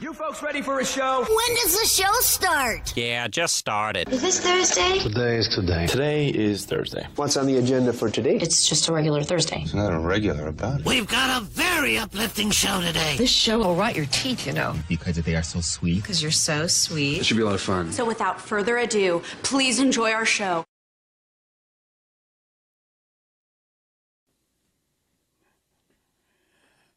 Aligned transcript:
You 0.00 0.14
folks 0.14 0.42
ready 0.42 0.62
for 0.62 0.80
a 0.80 0.84
show? 0.84 1.26
When 1.28 1.56
does 1.56 1.78
the 1.78 1.86
show 1.86 2.10
start? 2.20 2.96
Yeah, 2.96 3.28
just 3.28 3.58
started. 3.58 4.08
Is 4.08 4.22
this 4.22 4.40
Thursday? 4.40 4.98
Today 4.98 5.36
is 5.36 5.48
today. 5.48 5.86
Today 5.86 6.28
is 6.28 6.64
Thursday. 6.64 7.06
What's 7.16 7.36
on 7.36 7.46
the 7.46 7.58
agenda 7.58 7.92
for 7.92 8.08
today? 8.08 8.36
It's 8.36 8.66
just 8.66 8.88
a 8.88 8.94
regular 8.94 9.22
Thursday. 9.22 9.60
It's 9.60 9.74
not 9.74 9.92
a 9.92 9.98
regular 9.98 10.46
about 10.46 10.80
it. 10.80 10.86
We've 10.86 11.06
got 11.06 11.42
a 11.42 11.44
very 11.44 11.98
uplifting 11.98 12.50
show 12.50 12.80
today. 12.80 13.16
This 13.18 13.30
show 13.30 13.58
will 13.58 13.74
rot 13.74 13.94
your 13.94 14.06
teeth, 14.06 14.46
you 14.46 14.54
know. 14.54 14.74
Because 14.88 15.16
they 15.16 15.34
are 15.36 15.42
so 15.42 15.60
sweet. 15.60 15.96
Because 15.96 16.22
you're 16.22 16.30
so 16.30 16.66
sweet. 16.66 17.18
It 17.18 17.26
should 17.26 17.36
be 17.36 17.42
a 17.42 17.46
lot 17.46 17.56
of 17.56 17.60
fun. 17.60 17.92
So 17.92 18.06
without 18.06 18.40
further 18.40 18.78
ado, 18.78 19.22
please 19.42 19.80
enjoy 19.80 20.12
our 20.12 20.24
show. 20.24 20.64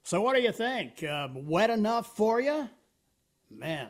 So, 0.03 0.21
what 0.21 0.37
do 0.37 0.41
you 0.41 0.53
think? 0.53 1.03
Uh, 1.03 1.27
wet 1.33 1.69
enough 1.69 2.15
for 2.15 2.39
you? 2.39 2.69
Man, 3.57 3.89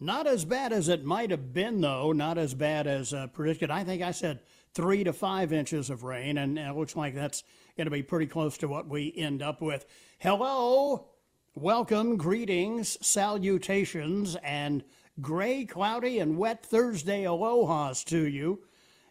not 0.00 0.26
as 0.26 0.44
bad 0.44 0.72
as 0.72 0.88
it 0.88 1.04
might 1.04 1.30
have 1.30 1.52
been, 1.52 1.80
though. 1.80 2.12
Not 2.12 2.38
as 2.38 2.54
bad 2.54 2.86
as 2.86 3.14
uh, 3.14 3.28
predicted. 3.28 3.70
I 3.70 3.84
think 3.84 4.02
I 4.02 4.10
said 4.10 4.40
three 4.74 5.04
to 5.04 5.12
five 5.12 5.52
inches 5.52 5.88
of 5.88 6.02
rain, 6.02 6.38
and 6.38 6.58
it 6.58 6.76
looks 6.76 6.96
like 6.96 7.14
that's 7.14 7.44
going 7.76 7.86
to 7.86 7.90
be 7.90 8.02
pretty 8.02 8.26
close 8.26 8.58
to 8.58 8.68
what 8.68 8.88
we 8.88 9.12
end 9.16 9.42
up 9.42 9.62
with. 9.62 9.86
Hello, 10.18 11.08
welcome, 11.54 12.16
greetings, 12.16 12.98
salutations, 13.06 14.36
and 14.42 14.84
gray, 15.20 15.64
cloudy, 15.64 16.18
and 16.18 16.36
wet 16.36 16.64
Thursday 16.64 17.24
alohas 17.24 18.04
to 18.06 18.26
you. 18.26 18.60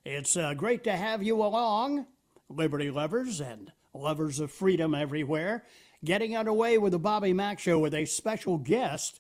It's 0.04 0.38
uh, 0.38 0.54
great 0.54 0.84
to 0.84 0.92
have 0.92 1.24
you 1.24 1.42
along, 1.42 2.06
liberty 2.48 2.92
lovers 2.92 3.42
and 3.42 3.72
lovers 3.94 4.40
of 4.40 4.52
freedom 4.52 4.94
everywhere. 4.94 5.64
Getting 6.04 6.38
underway 6.38 6.78
with 6.78 6.92
the 6.92 7.00
Bobby 7.00 7.34
Mack 7.34 7.58
Show 7.58 7.80
with 7.80 7.96
a 7.96 8.06
special 8.06 8.60
guest 8.60 9.20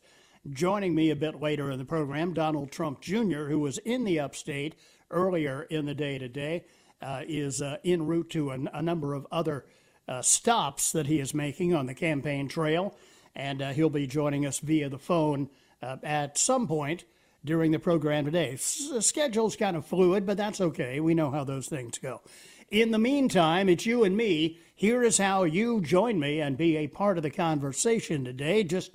Joining 0.51 0.93
me 0.93 1.09
a 1.09 1.15
bit 1.15 1.41
later 1.41 1.71
in 1.71 1.79
the 1.79 1.85
program, 1.85 2.33
Donald 2.33 2.71
Trump 2.71 3.01
Jr., 3.01 3.45
who 3.45 3.57
was 3.57 3.79
in 3.79 4.03
the 4.03 4.19
upstate 4.19 4.75
earlier 5.09 5.63
in 5.63 5.87
the 5.87 5.95
day 5.95 6.19
today, 6.19 6.65
uh, 7.01 7.21
is 7.27 7.63
uh, 7.63 7.77
en 7.83 8.05
route 8.05 8.29
to 8.29 8.51
a, 8.51 8.59
a 8.73 8.81
number 8.81 9.15
of 9.15 9.25
other 9.31 9.65
uh, 10.07 10.21
stops 10.21 10.91
that 10.91 11.07
he 11.07 11.19
is 11.19 11.33
making 11.33 11.73
on 11.73 11.87
the 11.87 11.95
campaign 11.95 12.47
trail, 12.47 12.95
and 13.35 13.59
uh, 13.59 13.71
he'll 13.71 13.89
be 13.89 14.05
joining 14.05 14.45
us 14.45 14.59
via 14.59 14.87
the 14.87 14.99
phone 14.99 15.49
uh, 15.81 15.97
at 16.03 16.37
some 16.37 16.67
point 16.67 17.05
during 17.43 17.71
the 17.71 17.79
program 17.79 18.25
today. 18.25 18.51
S- 18.53 18.91
schedule's 18.99 19.55
kind 19.55 19.75
of 19.75 19.83
fluid, 19.83 20.27
but 20.27 20.37
that's 20.37 20.61
okay. 20.61 20.99
We 20.99 21.15
know 21.15 21.31
how 21.31 21.43
those 21.43 21.67
things 21.67 21.97
go. 21.97 22.21
In 22.69 22.91
the 22.91 22.99
meantime, 22.99 23.67
it's 23.67 23.87
you 23.87 24.03
and 24.03 24.15
me. 24.15 24.59
Here 24.75 25.01
is 25.01 25.17
how 25.17 25.43
you 25.43 25.81
join 25.81 26.19
me 26.19 26.39
and 26.39 26.55
be 26.55 26.77
a 26.77 26.87
part 26.87 27.17
of 27.17 27.23
the 27.23 27.31
conversation 27.31 28.23
today. 28.23 28.63
Just 28.63 28.91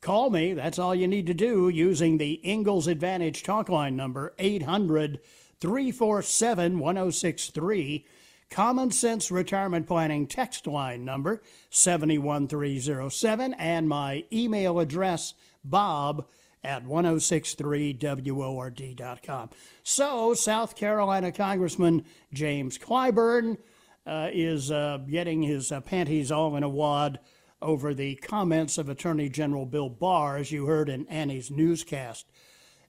Call 0.00 0.30
me. 0.30 0.54
That's 0.54 0.78
all 0.78 0.94
you 0.94 1.06
need 1.06 1.26
to 1.26 1.34
do 1.34 1.68
using 1.68 2.16
the 2.16 2.40
Ingalls 2.42 2.86
Advantage 2.86 3.42
talk 3.42 3.68
line 3.68 3.96
number 3.96 4.32
800 4.38 5.20
347 5.60 6.78
1063. 6.78 8.06
Common 8.50 8.90
Sense 8.90 9.30
Retirement 9.30 9.86
Planning 9.86 10.26
text 10.26 10.66
line 10.66 11.04
number 11.04 11.42
71307 11.68 13.52
and 13.54 13.88
my 13.88 14.24
email 14.32 14.80
address 14.80 15.34
bob 15.62 16.26
at 16.64 16.86
1063word.com. 16.86 19.50
So, 19.82 20.34
South 20.34 20.76
Carolina 20.76 21.30
Congressman 21.30 22.06
James 22.32 22.78
Clyburn 22.78 23.58
uh, 24.06 24.30
is 24.32 24.70
uh, 24.70 25.00
getting 25.08 25.42
his 25.42 25.70
uh, 25.70 25.82
panties 25.82 26.32
all 26.32 26.56
in 26.56 26.62
a 26.62 26.68
wad 26.68 27.20
over 27.62 27.92
the 27.92 28.16
comments 28.16 28.78
of 28.78 28.88
Attorney 28.88 29.28
General 29.28 29.66
Bill 29.66 29.88
Barr, 29.88 30.36
as 30.36 30.50
you 30.50 30.66
heard 30.66 30.88
in 30.88 31.06
Annie's 31.08 31.50
newscast. 31.50 32.26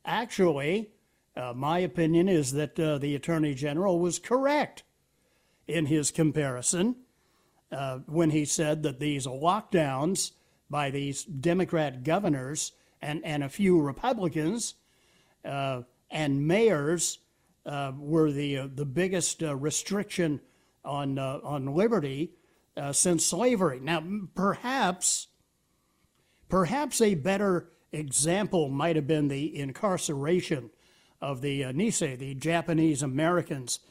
Actually, 0.06 0.92
uh, 1.36 1.54
my 1.56 1.80
opinion 1.80 2.28
is 2.28 2.54
that 2.54 2.80
uh, 2.80 2.98
the 2.98 3.16
Attorney 3.16 3.54
General 3.54 4.00
was 4.00 4.20
correct 4.20 4.84
in 5.68 5.86
his 5.86 6.12
comparison 6.12 6.96
uh, 7.72 8.00
when 8.06 8.32
he 8.32 8.46
said 8.46 8.84
that 8.84 9.00
these 9.00 9.26
lockdowns 9.26 10.32
by 10.70 10.90
these 10.90 11.24
Democrat 11.24 12.04
governors 12.04 12.74
and, 13.02 13.24
and 13.24 13.44
a 13.44 13.50
few 13.50 13.80
Republicans 13.80 14.76
uh, 15.46 15.82
and 16.10 16.48
mayors 16.48 17.20
uh, 17.66 17.92
were 17.98 18.32
the, 18.32 18.58
uh, 18.58 18.68
the 18.74 18.86
biggest 18.86 19.42
restriction 19.42 20.40
on, 20.84 21.18
on 21.20 21.76
liberty 21.76 22.32
uh, 22.82 22.92
since 22.92 23.24
slavery. 23.24 23.80
Now, 23.80 24.04
perhaps, 24.34 25.28
perhaps 26.50 27.00
a 27.00 27.14
better 27.14 27.70
example 27.92 28.70
might 28.70 28.96
have 28.96 29.06
been 29.06 29.28
the 29.28 29.56
incarceration 29.56 30.72
of 31.22 31.42
the 31.42 31.64
uh, 31.64 31.72
Nisei, 31.74 32.18
the 32.18 32.34
Japanese 32.34 33.04
Americans, 33.04 33.82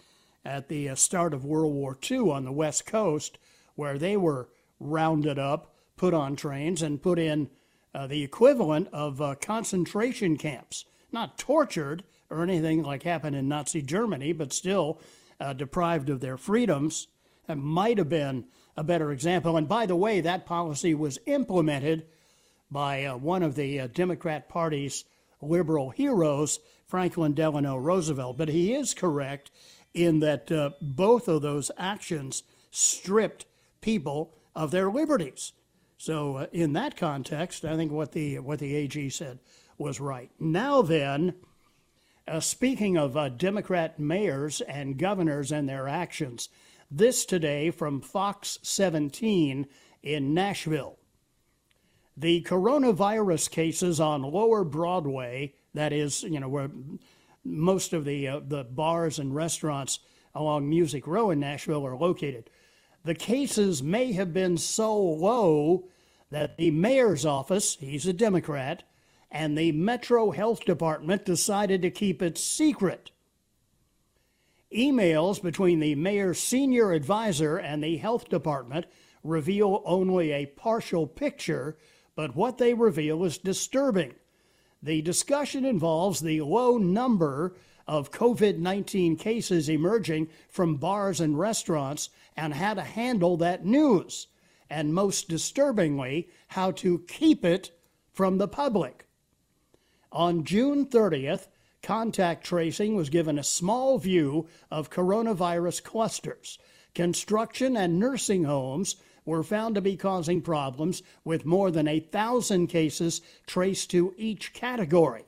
at 0.45 0.69
the 0.69 0.89
uh, 0.89 0.97
start 0.97 1.33
of 1.33 1.45
World 1.45 1.73
War 1.73 1.97
II 2.11 2.31
on 2.31 2.45
the 2.45 2.51
West 2.51 2.84
Coast, 2.84 3.39
where 3.77 3.97
they 3.97 4.17
were 4.17 4.49
rounded 4.81 5.39
up, 5.39 5.72
put 5.97 6.12
on 6.12 6.34
trains, 6.34 6.83
and 6.83 7.01
put 7.01 7.19
in 7.19 7.49
uh, 7.95 8.09
the 8.09 8.25
equivalent 8.25 8.89
of 8.93 9.22
uh, 9.22 9.37
concentration 9.37 10.37
camps. 10.37 10.84
Not 11.12 11.39
tortured 11.39 12.03
or 12.28 12.43
anything 12.43 12.83
like 12.83 13.05
happened 13.05 13.37
in 13.37 13.47
Nazi 13.47 13.83
Germany, 13.83 14.33
but 14.33 14.53
still 14.53 15.01
uh, 15.39 15.53
deprived 15.53 16.11
of 16.11 16.21
their 16.21 16.37
freedoms. 16.37 17.07
That 17.47 17.59
might 17.59 17.99
have 17.99 18.09
been 18.09 18.47
a 18.77 18.85
better 18.85 19.13
example. 19.13 19.57
And 19.57 19.69
by 19.69 19.87
the 19.87 19.97
way, 19.97 20.21
that 20.21 20.47
policy 20.47 20.95
was 20.95 21.19
implemented 21.27 22.07
by 22.71 23.05
uh, 23.05 23.17
one 23.17 23.43
of 23.43 23.55
the 23.55 23.81
uh, 23.81 23.87
Democrat 23.89 24.49
Party's 24.49 25.05
liberal 25.43 25.91
heroes, 25.91 26.61
Franklin 26.87 27.35
Delano 27.35 27.77
Roosevelt. 27.77 28.37
But 28.37 28.49
he 28.49 28.75
is 28.75 28.95
correct 28.95 29.51
in 29.95 30.21
that 30.21 30.51
uh, 30.53 30.71
both 30.81 31.29
of 31.29 31.43
those 31.43 31.71
actions 31.77 32.43
stripped 32.71 33.47
people 33.81 34.33
of 34.55 34.71
their 34.71 34.91
liberties. 34.91 35.53
So, 35.99 36.37
uh, 36.37 36.47
in 36.53 36.73
that 36.75 36.97
context, 36.97 37.65
I 37.65 37.77
think 37.77 37.93
what 37.93 38.13
the 38.13 38.39
what 38.39 38.59
the 38.59 38.75
AG 38.75 39.11
said 39.11 39.39
was 39.77 40.01
right. 40.01 40.31
Now, 40.39 40.83
then, 40.83 41.34
uh, 42.27 42.41
speaking 42.41 42.97
of 42.97 43.16
uh, 43.16 43.28
Democrat 43.31 43.99
mayors 43.99 44.61
and 44.63 44.99
governors 44.99 45.53
and 45.53 45.69
their 45.69 45.89
actions, 45.89 46.49
this 46.91 47.25
today 47.25 47.71
from 47.71 48.01
Fox 48.01 48.59
17 48.63 49.66
in 50.03 50.34
Nashville. 50.34 50.98
The 52.16 52.42
coronavirus 52.42 53.51
cases 53.51 54.01
on 54.01 54.22
Lower 54.22 54.65
Broadway, 54.65 55.54
that 55.75 55.92
is, 55.92 56.25
you 56.25 56.41
know, 56.41 56.48
where 56.48 56.71
most 57.45 57.92
of 57.92 58.04
the, 58.04 58.27
uh, 58.28 58.41
the 58.47 58.65
bars 58.65 59.19
and 59.19 59.34
restaurants 59.34 60.01
along 60.34 60.69
Music 60.69 61.07
Row 61.07 61.31
in 61.31 61.41
Nashville 61.41 61.87
are 61.87 61.97
located. 61.97 62.51
The 63.04 63.15
cases 63.15 63.83
may 63.83 64.13
have 64.13 64.33
been 64.33 64.59
so 64.59 65.01
low 65.01 65.89
that 66.31 66.57
the 66.57 66.71
mayor's 66.71 67.25
office, 67.25 67.77
he's 67.81 68.07
a 68.07 68.13
Democrat, 68.13 68.83
and 69.31 69.57
the 69.57 69.72
Metro 69.72 70.33
Health 70.33 70.65
Department 70.65 71.25
decided 71.25 71.83
to 71.83 71.91
keep 71.91 72.21
it 72.21 72.37
secret 72.37 73.10
Emails 74.72 75.43
between 75.43 75.81
the 75.81 75.97
mayor's 75.97 76.39
senior 76.39 76.93
advisor 76.93 77.57
and 77.57 77.83
the 77.83 77.97
health 77.97 78.28
department 78.28 78.87
reveal 79.25 79.83
only 79.84 80.31
a 80.31 80.47
partial 80.47 81.09
picture, 81.09 81.77
but 82.15 82.37
what 82.37 82.59
they 82.59 82.72
reveal 82.72 83.25
is 83.25 83.37
disturbing. 83.37 84.15
The 84.83 85.03
discussion 85.03 85.65
involves 85.65 86.21
the 86.21 86.41
low 86.43 86.78
number 86.78 87.57
of 87.89 88.13
COVID 88.13 88.59
19 88.59 89.17
cases 89.17 89.69
emerging 89.69 90.28
from 90.49 90.77
bars 90.77 91.21
and 91.21 91.37
restaurants 91.37 92.09
and 92.37 92.55
how 92.55 92.75
to 92.75 92.83
handle 92.83 93.37
that 93.39 93.66
news, 93.66 94.28
and 94.71 94.95
most 94.95 95.28
disturbingly, 95.28 96.28
how 96.47 96.71
to 96.71 97.01
keep 97.09 97.45
it 97.45 97.73
from 98.13 98.39
the 98.39 98.49
public. 98.49 99.07
On 100.13 100.45
June 100.45 100.87
30th, 100.87 101.49
contact 101.82 102.44
tracing 102.44 102.94
was 102.94 103.10
given 103.10 103.38
a 103.38 103.44
small 103.44 103.98
view 103.98 104.48
of 104.71 104.91
coronavirus 104.91 105.82
clusters. 105.82 106.59
Construction 106.94 107.77
and 107.77 107.98
nursing 107.98 108.44
homes 108.44 108.97
were 109.24 109.42
found 109.42 109.74
to 109.74 109.80
be 109.80 109.97
causing 109.97 110.41
problems 110.42 111.03
with 111.24 111.44
more 111.44 111.71
than 111.71 111.86
a 111.86 112.00
thousand 112.00 112.66
cases 112.66 113.21
traced 113.47 113.91
to 113.91 114.15
each 114.16 114.53
category. 114.53 115.24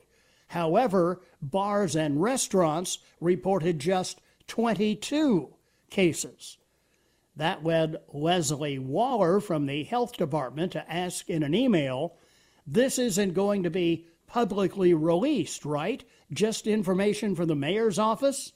However, 0.47 1.21
bars 1.41 1.95
and 1.95 2.21
restaurants 2.21 2.99
reported 3.19 3.79
just 3.79 4.19
22 4.47 5.53
cases. 5.89 6.57
That 7.35 7.63
led 7.63 7.97
Leslie 8.11 8.77
Waller 8.77 9.39
from 9.39 9.65
the 9.65 9.83
health 9.83 10.17
department 10.17 10.73
to 10.73 10.91
ask 10.91 11.29
in 11.29 11.41
an 11.41 11.55
email 11.55 12.15
this 12.67 12.99
isn't 12.99 13.33
going 13.33 13.63
to 13.63 13.69
be 13.69 14.05
publicly 14.27 14.93
released, 14.93 15.65
right? 15.65 16.03
Just 16.33 16.67
information 16.67 17.35
from 17.35 17.47
the 17.47 17.55
mayor's 17.55 17.99
office? 17.99 18.53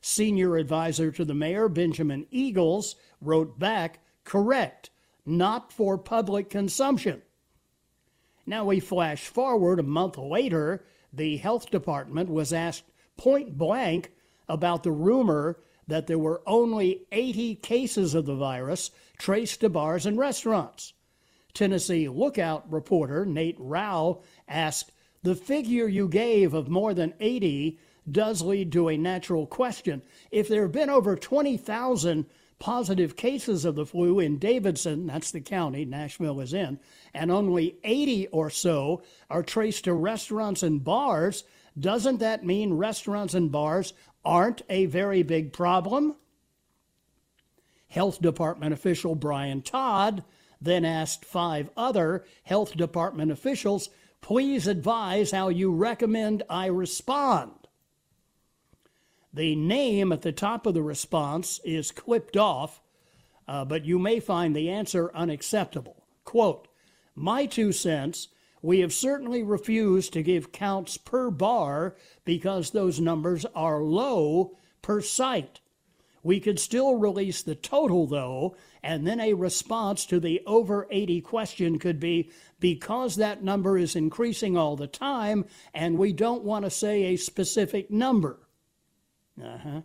Senior 0.00 0.56
advisor 0.56 1.10
to 1.12 1.24
the 1.24 1.34
mayor, 1.34 1.68
Benjamin 1.68 2.26
Eagles, 2.30 2.96
wrote 3.20 3.58
back 3.58 4.00
correct, 4.24 4.90
not 5.26 5.72
for 5.72 5.98
public 5.98 6.48
consumption. 6.48 7.20
Now 8.46 8.64
we 8.64 8.80
flash 8.80 9.26
forward 9.26 9.78
a 9.78 9.84
month 9.84 10.16
later 10.16 10.84
the 11.12 11.36
health 11.36 11.70
department 11.70 12.30
was 12.30 12.52
asked 12.52 12.84
point 13.16 13.58
blank 13.58 14.12
about 14.48 14.82
the 14.82 14.92
rumor 14.92 15.58
that 15.86 16.06
there 16.06 16.18
were 16.18 16.42
only 16.46 17.02
80 17.12 17.56
cases 17.56 18.14
of 18.14 18.26
the 18.26 18.34
virus 18.34 18.90
traced 19.18 19.60
to 19.60 19.68
bars 19.68 20.06
and 20.06 20.16
restaurants. 20.16 20.94
Tennessee 21.52 22.08
Lookout 22.08 22.70
reporter 22.72 23.26
Nate 23.26 23.56
Rau 23.58 24.22
asked, 24.48 24.92
The 25.22 25.34
figure 25.34 25.86
you 25.86 26.08
gave 26.08 26.54
of 26.54 26.68
more 26.68 26.94
than 26.94 27.14
80 27.20 27.78
does 28.10 28.42
lead 28.42 28.72
to 28.72 28.88
a 28.88 28.96
natural 28.96 29.46
question. 29.46 30.02
If 30.30 30.48
there 30.48 30.62
have 30.62 30.72
been 30.72 30.88
over 30.88 31.16
20,000 31.16 32.26
positive 32.58 33.16
cases 33.16 33.64
of 33.64 33.74
the 33.74 33.86
flu 33.86 34.20
in 34.20 34.38
Davidson, 34.38 35.06
that's 35.06 35.30
the 35.30 35.40
county 35.40 35.84
Nashville 35.84 36.40
is 36.40 36.54
in, 36.54 36.78
and 37.14 37.30
only 37.30 37.76
80 37.84 38.28
or 38.28 38.50
so 38.50 39.02
are 39.28 39.42
traced 39.42 39.84
to 39.84 39.94
restaurants 39.94 40.62
and 40.62 40.82
bars, 40.82 41.44
doesn't 41.78 42.18
that 42.18 42.44
mean 42.44 42.74
restaurants 42.74 43.34
and 43.34 43.52
bars 43.52 43.92
aren't 44.24 44.62
a 44.68 44.86
very 44.86 45.22
big 45.22 45.52
problem? 45.52 46.16
Health 47.88 48.20
Department 48.22 48.72
official 48.72 49.14
Brian 49.14 49.62
Todd 49.62 50.22
then 50.60 50.84
asked 50.84 51.24
five 51.24 51.70
other 51.76 52.24
Health 52.42 52.76
Department 52.76 53.32
officials, 53.32 53.88
please 54.20 54.66
advise 54.66 55.30
how 55.30 55.48
you 55.48 55.72
recommend 55.72 56.42
I 56.48 56.66
respond. 56.66 57.52
The 59.32 59.54
name 59.54 60.12
at 60.12 60.22
the 60.22 60.32
top 60.32 60.66
of 60.66 60.74
the 60.74 60.82
response 60.82 61.60
is 61.64 61.92
clipped 61.92 62.36
off, 62.36 62.82
uh, 63.46 63.64
but 63.64 63.84
you 63.84 63.98
may 63.98 64.18
find 64.20 64.54
the 64.54 64.70
answer 64.70 65.10
unacceptable. 65.14 66.04
Quote, 66.24 66.68
My 67.14 67.46
two 67.46 67.72
cents, 67.72 68.28
we 68.62 68.80
have 68.80 68.92
certainly 68.92 69.42
refused 69.42 70.12
to 70.12 70.22
give 70.22 70.52
counts 70.52 70.96
per 70.96 71.30
bar 71.30 71.96
because 72.24 72.70
those 72.70 73.00
numbers 73.00 73.46
are 73.54 73.82
low 73.82 74.56
per 74.82 75.00
site. 75.00 75.60
We 76.22 76.40
could 76.40 76.60
still 76.60 76.96
release 76.96 77.42
the 77.42 77.54
total, 77.54 78.06
though, 78.06 78.56
and 78.82 79.06
then 79.06 79.20
a 79.20 79.34
response 79.34 80.04
to 80.06 80.20
the 80.20 80.42
over 80.46 80.86
80 80.90 81.20
question 81.22 81.78
could 81.78 81.98
be 81.98 82.30
because 82.58 83.16
that 83.16 83.42
number 83.42 83.78
is 83.78 83.96
increasing 83.96 84.56
all 84.56 84.76
the 84.76 84.86
time 84.86 85.46
and 85.72 85.98
we 85.98 86.12
don't 86.12 86.44
want 86.44 86.64
to 86.64 86.70
say 86.70 87.04
a 87.04 87.16
specific 87.16 87.90
number. 87.90 88.38
Uh-huh. 89.42 89.82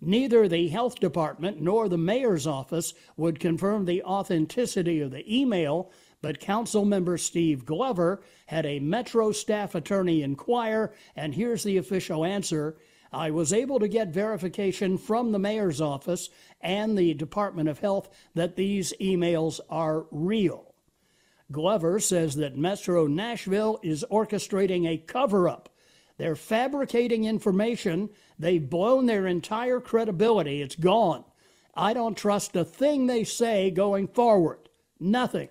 Neither 0.00 0.46
the 0.46 0.68
health 0.68 1.00
department 1.00 1.60
nor 1.60 1.88
the 1.88 1.98
mayor's 1.98 2.46
office 2.46 2.94
would 3.16 3.40
confirm 3.40 3.84
the 3.84 4.02
authenticity 4.04 5.00
of 5.00 5.10
the 5.10 5.24
email, 5.34 5.90
but 6.22 6.38
council 6.38 6.84
member 6.84 7.18
Steve 7.18 7.64
Glover 7.64 8.22
had 8.46 8.64
a 8.64 8.78
Metro 8.78 9.32
staff 9.32 9.74
attorney 9.74 10.22
inquire, 10.22 10.92
and 11.16 11.34
here's 11.34 11.64
the 11.64 11.78
official 11.78 12.24
answer. 12.24 12.76
I 13.12 13.30
was 13.30 13.52
able 13.52 13.78
to 13.80 13.88
get 13.88 14.08
verification 14.08 14.98
from 14.98 15.32
the 15.32 15.38
mayor's 15.38 15.80
office 15.80 16.28
and 16.60 16.96
the 16.96 17.14
Department 17.14 17.68
of 17.68 17.78
Health 17.78 18.08
that 18.34 18.56
these 18.56 18.92
emails 19.00 19.60
are 19.70 20.06
real. 20.10 20.74
Glover 21.50 21.98
says 22.00 22.36
that 22.36 22.58
Metro 22.58 23.06
Nashville 23.06 23.80
is 23.82 24.04
orchestrating 24.10 24.86
a 24.86 24.98
cover 24.98 25.48
up 25.48 25.70
they're 26.18 26.36
fabricating 26.36 27.24
information. 27.24 28.10
They've 28.38 28.68
blown 28.68 29.06
their 29.06 29.26
entire 29.26 29.80
credibility. 29.80 30.60
It's 30.60 30.76
gone. 30.76 31.24
I 31.74 31.94
don't 31.94 32.16
trust 32.16 32.56
a 32.56 32.64
thing 32.64 33.06
they 33.06 33.24
say 33.24 33.70
going 33.70 34.08
forward. 34.08 34.68
Nothing. 34.98 35.48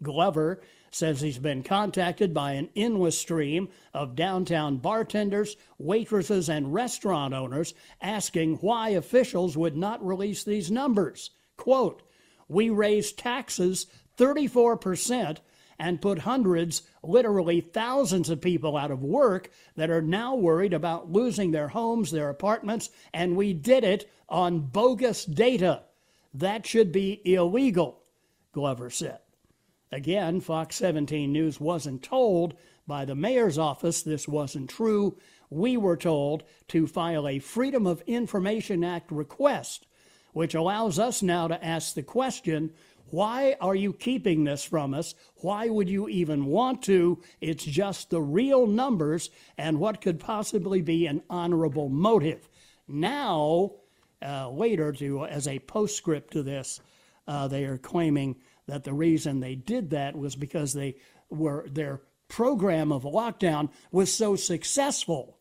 Glover 0.00 0.62
says 0.94 1.20
he's 1.20 1.38
been 1.38 1.64
contacted 1.64 2.32
by 2.32 2.52
an 2.52 2.68
endless 2.76 3.18
stream 3.18 3.68
of 3.92 4.14
downtown 4.14 4.76
bartenders, 4.76 5.56
waitresses, 5.76 6.48
and 6.48 6.72
restaurant 6.72 7.34
owners 7.34 7.74
asking 8.00 8.54
why 8.58 8.90
officials 8.90 9.56
would 9.56 9.76
not 9.76 10.06
release 10.06 10.44
these 10.44 10.70
numbers. 10.70 11.30
Quote, 11.56 12.02
We 12.46 12.70
raised 12.70 13.18
taxes 13.18 13.86
34% 14.16 15.38
and 15.80 16.00
put 16.00 16.20
hundreds, 16.20 16.82
literally 17.02 17.60
thousands 17.60 18.30
of 18.30 18.40
people 18.40 18.76
out 18.76 18.92
of 18.92 19.02
work 19.02 19.50
that 19.74 19.90
are 19.90 20.00
now 20.00 20.36
worried 20.36 20.72
about 20.72 21.10
losing 21.10 21.50
their 21.50 21.68
homes, 21.68 22.12
their 22.12 22.30
apartments, 22.30 22.88
and 23.12 23.36
we 23.36 23.52
did 23.52 23.82
it 23.82 24.08
on 24.28 24.60
bogus 24.60 25.24
data. 25.24 25.82
That 26.32 26.64
should 26.64 26.92
be 26.92 27.20
illegal, 27.24 28.00
Glover 28.52 28.90
said. 28.90 29.18
Again, 29.92 30.40
Fox 30.40 30.76
17 30.76 31.32
News 31.32 31.60
wasn't 31.60 32.02
told 32.02 32.54
by 32.86 33.04
the 33.04 33.14
mayor's 33.14 33.58
office 33.58 34.02
this 34.02 34.26
wasn't 34.26 34.70
true. 34.70 35.16
We 35.50 35.76
were 35.76 35.96
told 35.96 36.44
to 36.68 36.86
file 36.86 37.28
a 37.28 37.38
Freedom 37.38 37.86
of 37.86 38.02
Information 38.06 38.82
Act 38.82 39.10
request, 39.10 39.86
which 40.32 40.54
allows 40.54 40.98
us 40.98 41.22
now 41.22 41.48
to 41.48 41.64
ask 41.64 41.94
the 41.94 42.02
question 42.02 42.72
why 43.10 43.54
are 43.60 43.76
you 43.76 43.92
keeping 43.92 44.42
this 44.42 44.64
from 44.64 44.94
us? 44.94 45.14
Why 45.36 45.68
would 45.68 45.88
you 45.88 46.08
even 46.08 46.46
want 46.46 46.82
to? 46.84 47.22
It's 47.40 47.64
just 47.64 48.10
the 48.10 48.20
real 48.20 48.66
numbers 48.66 49.30
and 49.56 49.78
what 49.78 50.00
could 50.00 50.18
possibly 50.18 50.82
be 50.82 51.06
an 51.06 51.22
honorable 51.30 51.88
motive. 51.88 52.48
Now, 52.88 53.72
uh, 54.20 54.50
later, 54.50 54.90
to 54.92 55.26
as 55.26 55.46
a 55.46 55.60
postscript 55.60 56.32
to 56.32 56.42
this, 56.42 56.80
uh, 57.28 57.46
they 57.46 57.64
are 57.66 57.78
claiming 57.78 58.36
that 58.66 58.84
the 58.84 58.94
reason 58.94 59.40
they 59.40 59.54
did 59.54 59.90
that 59.90 60.16
was 60.16 60.36
because 60.36 60.72
they 60.72 60.96
were 61.30 61.66
their 61.70 62.02
program 62.28 62.90
of 62.92 63.02
lockdown 63.02 63.70
was 63.92 64.12
so 64.12 64.36
successful. 64.36 65.38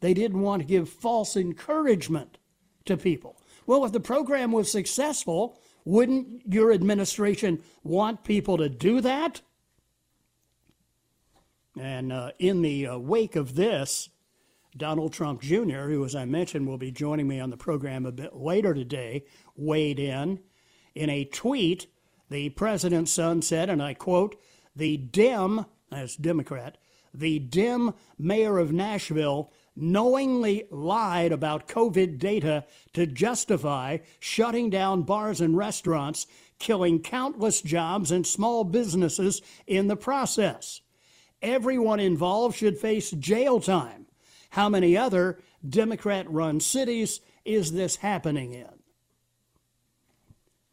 They 0.00 0.14
didn't 0.14 0.40
want 0.40 0.62
to 0.62 0.68
give 0.68 0.88
false 0.88 1.36
encouragement 1.36 2.38
to 2.84 2.96
people. 2.96 3.36
Well, 3.66 3.84
if 3.84 3.92
the 3.92 4.00
program 4.00 4.52
was 4.52 4.70
successful, 4.70 5.60
wouldn't 5.84 6.52
your 6.52 6.72
administration 6.72 7.62
want 7.82 8.24
people 8.24 8.58
to 8.58 8.68
do 8.68 9.00
that? 9.00 9.40
And 11.78 12.12
uh, 12.12 12.32
in 12.38 12.62
the 12.62 12.86
uh, 12.86 12.98
wake 12.98 13.36
of 13.36 13.54
this, 13.54 14.08
Donald 14.76 15.12
Trump 15.12 15.42
Jr., 15.42 15.88
who, 15.88 16.04
as 16.04 16.14
I 16.14 16.24
mentioned, 16.24 16.66
will 16.66 16.78
be 16.78 16.90
joining 16.90 17.28
me 17.28 17.40
on 17.40 17.50
the 17.50 17.56
program 17.56 18.06
a 18.06 18.12
bit 18.12 18.34
later 18.34 18.74
today, 18.74 19.24
weighed 19.56 19.98
in. 19.98 20.40
In 20.94 21.10
a 21.10 21.24
tweet, 21.24 21.86
the 22.28 22.50
president's 22.50 23.12
son 23.12 23.42
said, 23.42 23.68
and 23.70 23.82
I 23.82 23.94
quote, 23.94 24.40
the 24.74 24.96
Dem, 24.96 25.66
as 25.90 26.16
Democrat, 26.16 26.76
the 27.14 27.38
Dem 27.38 27.94
mayor 28.18 28.58
of 28.58 28.72
Nashville 28.72 29.50
knowingly 29.74 30.64
lied 30.70 31.32
about 31.32 31.68
COVID 31.68 32.18
data 32.18 32.64
to 32.94 33.06
justify 33.06 33.98
shutting 34.18 34.70
down 34.70 35.02
bars 35.02 35.40
and 35.40 35.56
restaurants, 35.56 36.26
killing 36.58 37.00
countless 37.00 37.60
jobs 37.60 38.10
and 38.10 38.26
small 38.26 38.64
businesses 38.64 39.42
in 39.66 39.86
the 39.88 39.96
process. 39.96 40.80
Everyone 41.42 42.00
involved 42.00 42.56
should 42.56 42.78
face 42.78 43.10
jail 43.10 43.60
time. 43.60 44.06
How 44.50 44.68
many 44.70 44.96
other 44.96 45.38
Democrat 45.68 46.30
run 46.30 46.60
cities 46.60 47.20
is 47.44 47.72
this 47.72 47.96
happening 47.96 48.52
in? 48.52 48.75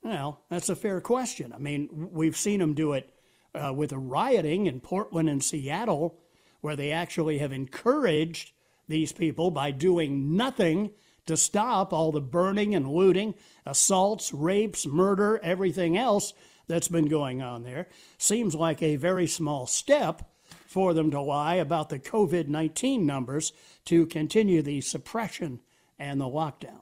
Well, 0.04 0.42
that's 0.50 0.70
a 0.70 0.76
fair 0.76 1.00
question. 1.00 1.54
I 1.54 1.58
mean, 1.58 2.10
we've 2.12 2.36
seen 2.36 2.60
them 2.60 2.74
do 2.74 2.94
it 2.94 3.10
uh, 3.56 3.74
with 3.74 3.92
the 3.92 3.98
rioting 3.98 4.66
in 4.66 4.82
Portland 4.82 5.30
and 5.30 5.44
Seattle, 5.44 6.20
where 6.62 6.76
they 6.76 6.92
actually 6.92 7.38
have 7.38 7.54
encouraged 7.54 8.52
these 8.88 9.14
people 9.14 9.50
by 9.50 9.72
doing 9.72 10.36
nothing 10.36 10.92
to 11.26 11.38
stop 11.38 11.94
all 11.94 12.12
the 12.12 12.20
burning 12.20 12.76
and 12.76 12.90
looting, 12.90 13.34
assaults, 13.66 14.34
rapes, 14.34 14.86
murder, 14.86 15.40
everything 15.42 15.98
else 15.98 16.34
that's 16.68 16.90
been 16.90 17.08
going 17.08 17.42
on 17.42 17.64
there. 17.64 17.88
Seems 18.18 18.56
like 18.56 18.82
a 18.82 18.98
very 18.98 19.28
small 19.28 19.66
step 19.68 20.30
for 20.66 20.94
them 20.94 21.12
to 21.12 21.22
lie 21.22 21.56
about 21.56 21.90
the 21.90 22.00
COVID 22.00 22.48
19 22.48 23.06
numbers 23.06 23.54
to 23.86 24.06
continue 24.06 24.62
the 24.62 24.82
suppression 24.82 25.62
and 25.98 26.20
the 26.20 26.26
lockdown. 26.26 26.82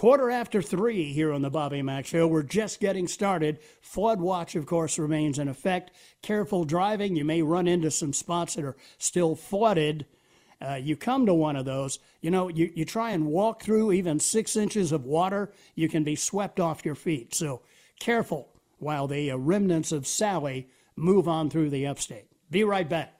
Quarter 0.00 0.30
after 0.30 0.62
three 0.62 1.12
here 1.12 1.30
on 1.30 1.42
the 1.42 1.50
Bobby 1.50 1.82
Mack 1.82 2.06
Show. 2.06 2.26
We're 2.26 2.42
just 2.42 2.80
getting 2.80 3.06
started. 3.06 3.58
Flood 3.82 4.18
watch, 4.18 4.56
of 4.56 4.64
course, 4.64 4.98
remains 4.98 5.38
in 5.38 5.46
effect. 5.46 5.90
Careful 6.22 6.64
driving. 6.64 7.16
You 7.16 7.24
may 7.26 7.42
run 7.42 7.68
into 7.68 7.90
some 7.90 8.14
spots 8.14 8.54
that 8.54 8.64
are 8.64 8.78
still 8.96 9.36
flooded. 9.36 10.06
Uh, 10.58 10.76
you 10.76 10.96
come 10.96 11.26
to 11.26 11.34
one 11.34 11.54
of 11.54 11.66
those, 11.66 11.98
you 12.22 12.30
know, 12.30 12.48
you, 12.48 12.72
you 12.74 12.86
try 12.86 13.10
and 13.10 13.26
walk 13.26 13.62
through 13.62 13.92
even 13.92 14.18
six 14.18 14.56
inches 14.56 14.90
of 14.90 15.04
water, 15.04 15.52
you 15.74 15.86
can 15.86 16.02
be 16.02 16.16
swept 16.16 16.58
off 16.58 16.82
your 16.82 16.94
feet. 16.94 17.34
So 17.34 17.60
careful 17.98 18.48
while 18.78 19.06
the 19.06 19.30
uh, 19.30 19.36
remnants 19.36 19.92
of 19.92 20.06
Sally 20.06 20.66
move 20.96 21.28
on 21.28 21.50
through 21.50 21.68
the 21.68 21.86
upstate. 21.86 22.24
Be 22.50 22.64
right 22.64 22.88
back. 22.88 23.19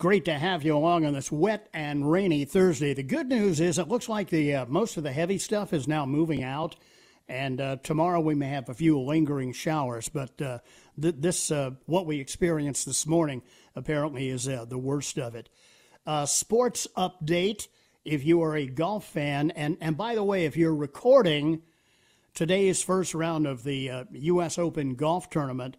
Great 0.00 0.24
to 0.24 0.32
have 0.32 0.62
you 0.62 0.74
along 0.74 1.04
on 1.04 1.12
this 1.12 1.30
wet 1.30 1.68
and 1.74 2.10
rainy 2.10 2.46
Thursday. 2.46 2.94
The 2.94 3.02
good 3.02 3.28
news 3.28 3.60
is 3.60 3.78
it 3.78 3.88
looks 3.88 4.08
like 4.08 4.30
the 4.30 4.54
uh, 4.54 4.64
most 4.64 4.96
of 4.96 5.02
the 5.02 5.12
heavy 5.12 5.36
stuff 5.36 5.74
is 5.74 5.86
now 5.86 6.06
moving 6.06 6.42
out, 6.42 6.74
and 7.28 7.60
uh, 7.60 7.76
tomorrow 7.82 8.18
we 8.18 8.34
may 8.34 8.48
have 8.48 8.70
a 8.70 8.74
few 8.74 8.98
lingering 8.98 9.52
showers. 9.52 10.08
But 10.08 10.40
uh, 10.40 10.60
th- 10.98 11.16
this, 11.18 11.50
uh, 11.50 11.72
what 11.84 12.06
we 12.06 12.18
experienced 12.18 12.86
this 12.86 13.06
morning, 13.06 13.42
apparently 13.76 14.30
is 14.30 14.48
uh, 14.48 14.64
the 14.64 14.78
worst 14.78 15.18
of 15.18 15.34
it. 15.34 15.50
Uh, 16.06 16.24
sports 16.24 16.88
update: 16.96 17.68
If 18.02 18.24
you 18.24 18.42
are 18.42 18.56
a 18.56 18.68
golf 18.68 19.04
fan, 19.04 19.50
and 19.50 19.76
and 19.82 19.98
by 19.98 20.14
the 20.14 20.24
way, 20.24 20.46
if 20.46 20.56
you're 20.56 20.74
recording 20.74 21.60
today's 22.32 22.82
first 22.82 23.14
round 23.14 23.46
of 23.46 23.64
the 23.64 24.06
U.S. 24.12 24.58
Open 24.58 24.94
golf 24.94 25.28
tournament 25.28 25.76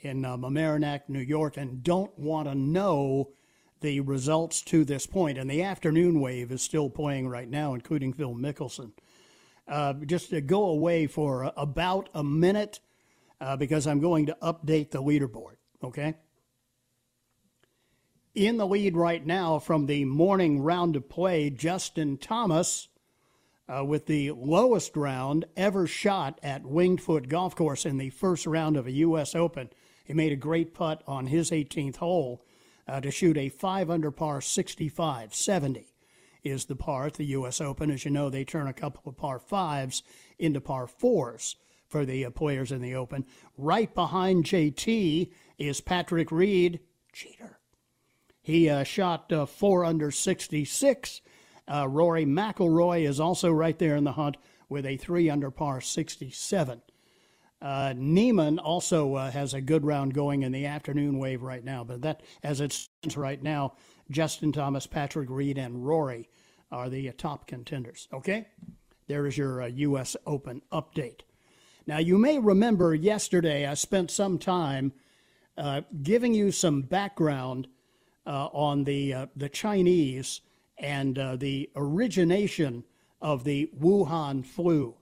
in 0.00 0.22
uh, 0.22 0.36
Mamaroneck, 0.36 1.08
New 1.08 1.20
York, 1.20 1.56
and 1.56 1.82
don't 1.82 2.18
want 2.18 2.46
to 2.46 2.54
know 2.54 3.30
the 3.80 4.00
results 4.00 4.62
to 4.62 4.84
this. 4.84 5.06
And 5.14 5.50
the 5.50 5.62
afternoon 5.62 6.20
wave 6.20 6.50
is 6.50 6.62
still 6.62 6.90
playing 6.90 7.28
right 7.28 7.48
now, 7.48 7.74
including 7.74 8.12
Phil 8.12 8.34
Mickelson. 8.34 8.92
Uh, 9.66 9.94
just 9.94 10.30
to 10.30 10.40
go 10.40 10.66
away 10.66 11.06
for 11.06 11.52
about 11.56 12.08
a 12.14 12.22
minute 12.22 12.80
uh, 13.40 13.56
because 13.56 13.86
I'm 13.86 14.00
going 14.00 14.26
to 14.26 14.36
update 14.42 14.90
the 14.90 15.02
leaderboard, 15.02 15.56
okay? 15.82 16.14
In 18.34 18.56
the 18.56 18.66
lead 18.66 18.96
right 18.96 19.24
now 19.24 19.58
from 19.58 19.86
the 19.86 20.04
morning 20.04 20.60
round 20.60 20.96
of 20.96 21.08
play, 21.08 21.50
Justin 21.50 22.18
Thomas. 22.18 22.88
Uh, 23.66 23.82
with 23.82 24.04
the 24.04 24.30
lowest 24.32 24.94
round 24.94 25.46
ever 25.56 25.86
shot 25.86 26.38
at 26.42 26.66
Winged 26.66 27.00
Foot 27.00 27.30
Golf 27.30 27.56
Course 27.56 27.86
in 27.86 27.96
the 27.96 28.10
first 28.10 28.46
round 28.46 28.76
of 28.76 28.86
a 28.86 28.92
U.S. 28.92 29.34
Open. 29.34 29.70
He 30.04 30.12
made 30.12 30.32
a 30.32 30.36
great 30.36 30.74
putt 30.74 31.02
on 31.06 31.28
his 31.28 31.50
18th 31.50 31.96
hole 31.96 32.44
uh, 32.86 33.00
to 33.00 33.10
shoot 33.10 33.36
a 33.36 33.48
5 33.48 33.90
under 33.90 34.10
par 34.10 34.40
65. 34.40 35.34
70 35.34 35.88
is 36.42 36.66
the 36.66 36.76
par 36.76 37.06
at 37.06 37.14
the 37.14 37.24
U.S. 37.26 37.60
Open. 37.60 37.90
As 37.90 38.04
you 38.04 38.10
know, 38.10 38.28
they 38.28 38.44
turn 38.44 38.66
a 38.66 38.72
couple 38.72 39.02
of 39.06 39.16
par 39.16 39.38
fives 39.38 40.02
into 40.38 40.60
par 40.60 40.86
fours 40.86 41.56
for 41.88 42.04
the 42.04 42.26
uh, 42.26 42.30
players 42.30 42.72
in 42.72 42.82
the 42.82 42.94
Open. 42.94 43.24
Right 43.56 43.94
behind 43.94 44.44
JT 44.44 45.30
is 45.58 45.80
Patrick 45.80 46.30
Reed, 46.30 46.80
cheater. 47.12 47.58
He 48.42 48.68
uh, 48.68 48.84
shot 48.84 49.32
uh, 49.32 49.46
4 49.46 49.84
under 49.84 50.10
66. 50.10 51.20
Uh, 51.66 51.88
Rory 51.88 52.26
McIlroy 52.26 53.08
is 53.08 53.18
also 53.18 53.50
right 53.50 53.78
there 53.78 53.96
in 53.96 54.04
the 54.04 54.12
hunt 54.12 54.36
with 54.68 54.84
a 54.84 54.98
3 54.98 55.30
under 55.30 55.50
par 55.50 55.80
67. 55.80 56.82
Uh, 57.64 57.94
Niemann 57.96 58.58
also 58.58 59.14
uh, 59.14 59.30
has 59.30 59.54
a 59.54 59.60
good 59.60 59.86
round 59.86 60.12
going 60.12 60.42
in 60.42 60.52
the 60.52 60.66
afternoon 60.66 61.18
wave 61.18 61.42
right 61.42 61.64
now, 61.64 61.82
but 61.82 62.02
that, 62.02 62.20
as 62.42 62.60
it 62.60 62.74
stands 62.74 63.16
right 63.16 63.42
now, 63.42 63.72
Justin 64.10 64.52
Thomas, 64.52 64.86
Patrick 64.86 65.30
Reed, 65.30 65.56
and 65.56 65.86
Rory 65.86 66.28
are 66.70 66.90
the 66.90 67.08
uh, 67.08 67.12
top 67.16 67.46
contenders. 67.46 68.06
Okay, 68.12 68.46
there 69.06 69.26
is 69.26 69.38
your 69.38 69.66
U.S. 69.66 70.14
Uh, 70.14 70.18
Open 70.26 70.60
update. 70.70 71.20
Now 71.86 71.96
you 71.96 72.18
may 72.18 72.38
remember 72.38 72.94
yesterday 72.94 73.66
I 73.66 73.72
spent 73.72 74.10
some 74.10 74.38
time 74.38 74.92
uh, 75.56 75.80
giving 76.02 76.34
you 76.34 76.52
some 76.52 76.82
background 76.82 77.66
uh, 78.26 78.48
on 78.52 78.84
the 78.84 79.28
the 79.36 79.48
Chinese 79.48 80.42
and 80.76 81.16
the 81.16 81.70
origination 81.76 82.84
of 83.22 83.44
the 83.44 83.70
Wuhan 83.80 84.44
flu, 84.44 84.96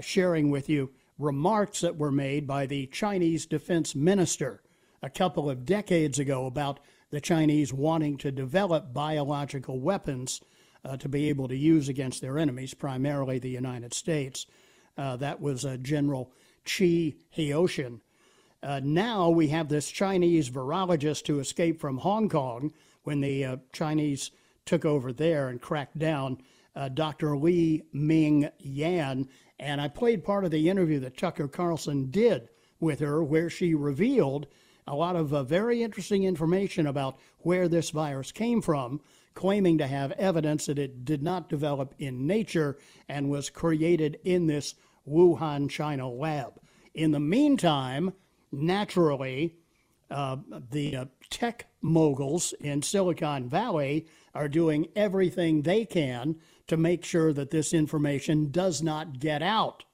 sharing 0.00 0.50
with 0.50 0.68
you 0.68 0.90
remarks 1.20 1.80
that 1.80 1.96
were 1.96 2.10
made 2.10 2.46
by 2.46 2.66
the 2.66 2.86
Chinese 2.86 3.46
defense 3.46 3.94
minister 3.94 4.62
a 5.02 5.10
couple 5.10 5.48
of 5.48 5.64
decades 5.64 6.18
ago 6.18 6.46
about 6.46 6.80
the 7.10 7.20
Chinese 7.20 7.72
wanting 7.72 8.16
to 8.18 8.30
develop 8.30 8.92
biological 8.92 9.80
weapons 9.80 10.40
uh, 10.84 10.96
to 10.96 11.08
be 11.08 11.28
able 11.28 11.48
to 11.48 11.56
use 11.56 11.88
against 11.88 12.20
their 12.20 12.38
enemies, 12.38 12.74
primarily 12.74 13.38
the 13.38 13.50
United 13.50 13.92
States. 13.92 14.46
Uh, 14.96 15.16
that 15.16 15.40
was 15.40 15.64
uh, 15.64 15.76
General 15.78 16.32
Chi 16.64 17.14
Haotian. 17.36 18.00
Uh, 18.62 18.80
now 18.82 19.30
we 19.30 19.48
have 19.48 19.68
this 19.68 19.90
Chinese 19.90 20.50
virologist 20.50 21.26
who 21.26 21.40
escaped 21.40 21.80
from 21.80 21.98
Hong 21.98 22.28
Kong 22.28 22.72
when 23.04 23.20
the 23.20 23.44
uh, 23.44 23.56
Chinese 23.72 24.30
took 24.66 24.84
over 24.84 25.12
there 25.12 25.48
and 25.48 25.60
cracked 25.60 25.98
down. 25.98 26.38
Uh, 26.76 26.88
Dr. 26.88 27.36
Li 27.36 27.82
Meng 27.92 28.48
Yan 28.58 29.28
and 29.60 29.78
I 29.78 29.88
played 29.88 30.24
part 30.24 30.46
of 30.46 30.50
the 30.50 30.70
interview 30.70 30.98
that 31.00 31.18
Tucker 31.18 31.46
Carlson 31.46 32.10
did 32.10 32.48
with 32.80 32.98
her, 33.00 33.22
where 33.22 33.50
she 33.50 33.74
revealed 33.74 34.46
a 34.86 34.94
lot 34.94 35.16
of 35.16 35.34
uh, 35.34 35.42
very 35.44 35.82
interesting 35.82 36.24
information 36.24 36.86
about 36.86 37.18
where 37.40 37.68
this 37.68 37.90
virus 37.90 38.32
came 38.32 38.62
from, 38.62 39.02
claiming 39.34 39.76
to 39.76 39.86
have 39.86 40.12
evidence 40.12 40.66
that 40.66 40.78
it 40.78 41.04
did 41.04 41.22
not 41.22 41.50
develop 41.50 41.94
in 41.98 42.26
nature 42.26 42.78
and 43.06 43.28
was 43.28 43.50
created 43.50 44.18
in 44.24 44.46
this 44.46 44.74
Wuhan, 45.06 45.68
China 45.68 46.08
lab. 46.08 46.58
In 46.94 47.10
the 47.10 47.20
meantime, 47.20 48.14
naturally, 48.50 49.56
uh, 50.10 50.36
the 50.70 50.96
uh, 50.96 51.04
tech 51.30 51.66
moguls 51.80 52.52
in 52.60 52.82
Silicon 52.82 53.48
Valley 53.48 54.06
are 54.34 54.48
doing 54.48 54.88
everything 54.96 55.62
they 55.62 55.84
can 55.84 56.36
to 56.66 56.76
make 56.76 57.04
sure 57.04 57.32
that 57.32 57.50
this 57.50 57.72
information 57.72 58.50
does 58.50 58.82
not 58.82 59.18
get 59.18 59.42
out. 59.42 59.84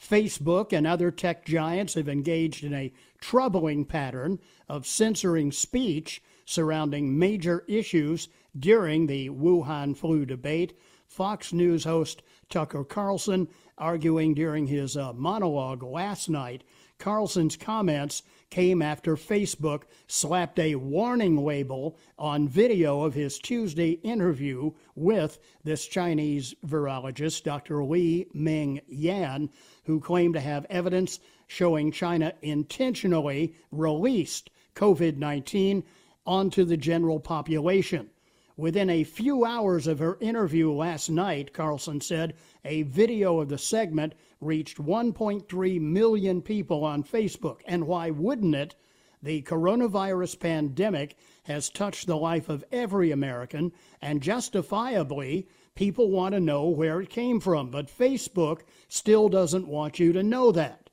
Facebook 0.00 0.72
and 0.72 0.86
other 0.86 1.10
tech 1.10 1.44
giants 1.46 1.94
have 1.94 2.08
engaged 2.08 2.64
in 2.64 2.74
a 2.74 2.92
troubling 3.20 3.84
pattern 3.84 4.38
of 4.68 4.86
censoring 4.86 5.50
speech 5.52 6.22
surrounding 6.44 7.18
major 7.18 7.64
issues 7.66 8.28
during 8.58 9.06
the 9.06 9.30
Wuhan 9.30 9.96
flu 9.96 10.26
debate. 10.26 10.78
Fox 11.06 11.52
News 11.52 11.84
host 11.84 12.22
Tucker 12.50 12.84
Carlson 12.84 13.48
arguing 13.78 14.34
during 14.34 14.66
his 14.66 14.96
uh, 14.96 15.12
monologue 15.12 15.82
last 15.82 16.28
night. 16.28 16.64
Carlson's 16.98 17.56
comments 17.56 18.22
came 18.54 18.80
after 18.80 19.16
Facebook 19.16 19.82
slapped 20.06 20.60
a 20.60 20.76
warning 20.76 21.44
label 21.44 21.98
on 22.16 22.46
video 22.46 23.02
of 23.02 23.12
his 23.12 23.36
Tuesday 23.36 23.98
interview 24.04 24.70
with 24.94 25.40
this 25.64 25.88
Chinese 25.88 26.54
virologist, 26.64 27.42
Dr. 27.42 27.82
Li 27.82 28.28
Meng 28.32 28.80
Yan, 28.86 29.50
who 29.86 29.98
claimed 29.98 30.34
to 30.34 30.40
have 30.40 30.64
evidence 30.70 31.18
showing 31.48 31.90
China 31.90 32.32
intentionally 32.42 33.52
released 33.72 34.50
COVID 34.76 35.16
19 35.16 35.82
onto 36.24 36.64
the 36.64 36.76
general 36.76 37.18
population. 37.18 38.08
Within 38.56 38.88
a 38.88 39.02
few 39.02 39.44
hours 39.44 39.88
of 39.88 39.98
her 39.98 40.16
interview 40.20 40.70
last 40.70 41.10
night, 41.10 41.52
Carlson 41.52 42.00
said 42.00 42.34
a 42.64 42.82
video 42.82 43.40
of 43.40 43.48
the 43.48 43.58
segment 43.58 44.14
reached 44.44 44.78
1.3 44.78 45.80
million 45.80 46.42
people 46.42 46.84
on 46.84 47.02
Facebook. 47.02 47.60
And 47.66 47.86
why 47.86 48.10
wouldn't 48.10 48.54
it? 48.54 48.74
The 49.22 49.42
coronavirus 49.42 50.38
pandemic 50.38 51.16
has 51.44 51.70
touched 51.70 52.06
the 52.06 52.16
life 52.16 52.48
of 52.48 52.64
every 52.70 53.10
American, 53.10 53.72
and 54.02 54.22
justifiably, 54.22 55.48
people 55.74 56.10
want 56.10 56.34
to 56.34 56.40
know 56.40 56.68
where 56.68 57.00
it 57.00 57.08
came 57.08 57.40
from. 57.40 57.70
But 57.70 57.86
Facebook 57.86 58.60
still 58.88 59.28
doesn't 59.28 59.66
want 59.66 59.98
you 59.98 60.12
to 60.12 60.22
know 60.22 60.52
that. 60.52 60.90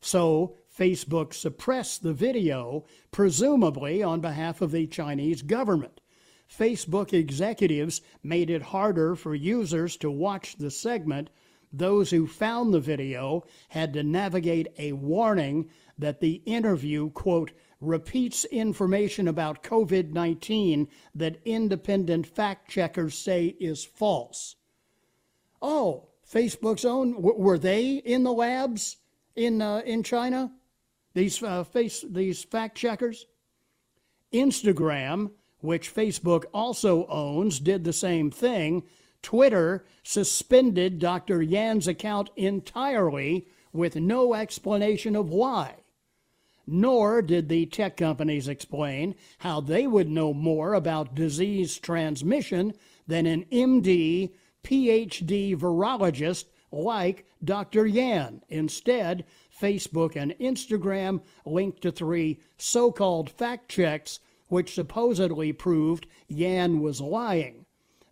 So, 0.00 0.56
Facebook 0.76 1.34
suppressed 1.34 2.02
the 2.02 2.12
video, 2.12 2.84
presumably 3.12 4.02
on 4.02 4.20
behalf 4.20 4.60
of 4.62 4.72
the 4.72 4.86
Chinese 4.86 5.42
government. 5.42 6.00
Facebook 6.50 7.12
executives 7.12 8.00
made 8.22 8.50
it 8.50 8.62
harder 8.62 9.14
for 9.14 9.34
users 9.34 9.96
to 9.98 10.10
watch 10.10 10.56
the 10.56 10.70
segment. 10.70 11.30
Those 11.72 12.10
who 12.10 12.26
found 12.26 12.74
the 12.74 12.80
video 12.80 13.44
had 13.68 13.92
to 13.92 14.02
navigate 14.02 14.68
a 14.78 14.92
warning 14.92 15.70
that 15.98 16.20
the 16.20 16.42
interview, 16.46 17.10
quote, 17.10 17.52
repeats 17.80 18.44
information 18.46 19.28
about 19.28 19.62
COVID 19.62 20.10
19 20.10 20.88
that 21.14 21.40
independent 21.44 22.26
fact 22.26 22.70
checkers 22.70 23.16
say 23.16 23.56
is 23.60 23.84
false. 23.84 24.56
Oh, 25.62 26.08
Facebook's 26.28 26.84
own, 26.84 27.20
were 27.20 27.58
they 27.58 27.96
in 27.96 28.24
the 28.24 28.32
labs 28.32 28.96
in, 29.36 29.62
uh, 29.62 29.82
in 29.84 30.02
China? 30.02 30.52
These, 31.14 31.42
uh, 31.42 31.64
face, 31.64 32.04
these 32.08 32.44
fact 32.44 32.76
checkers? 32.76 33.26
Instagram 34.32 35.30
which 35.60 35.94
Facebook 35.94 36.44
also 36.52 37.06
owns, 37.06 37.60
did 37.60 37.84
the 37.84 37.92
same 37.92 38.30
thing. 38.30 38.82
Twitter 39.22 39.84
suspended 40.02 40.98
Dr. 40.98 41.42
Yan's 41.42 41.86
account 41.86 42.30
entirely 42.36 43.46
with 43.72 43.96
no 43.96 44.34
explanation 44.34 45.14
of 45.14 45.30
why. 45.30 45.76
Nor 46.66 47.20
did 47.22 47.48
the 47.48 47.66
tech 47.66 47.96
companies 47.96 48.48
explain 48.48 49.14
how 49.38 49.60
they 49.60 49.86
would 49.86 50.08
know 50.08 50.32
more 50.32 50.74
about 50.74 51.14
disease 51.14 51.78
transmission 51.78 52.74
than 53.06 53.26
an 53.26 53.44
MD, 53.52 54.32
PhD 54.62 55.56
virologist 55.56 56.46
like 56.72 57.26
Dr. 57.42 57.86
Yan. 57.86 58.42
Instead, 58.48 59.24
Facebook 59.60 60.16
and 60.16 60.32
Instagram 60.38 61.20
linked 61.44 61.82
to 61.82 61.90
three 61.90 62.40
so 62.56 62.92
called 62.92 63.30
fact 63.30 63.68
checks 63.68 64.20
which 64.50 64.74
supposedly 64.74 65.52
proved 65.52 66.06
Yan 66.28 66.80
was 66.80 67.00
lying. 67.00 67.66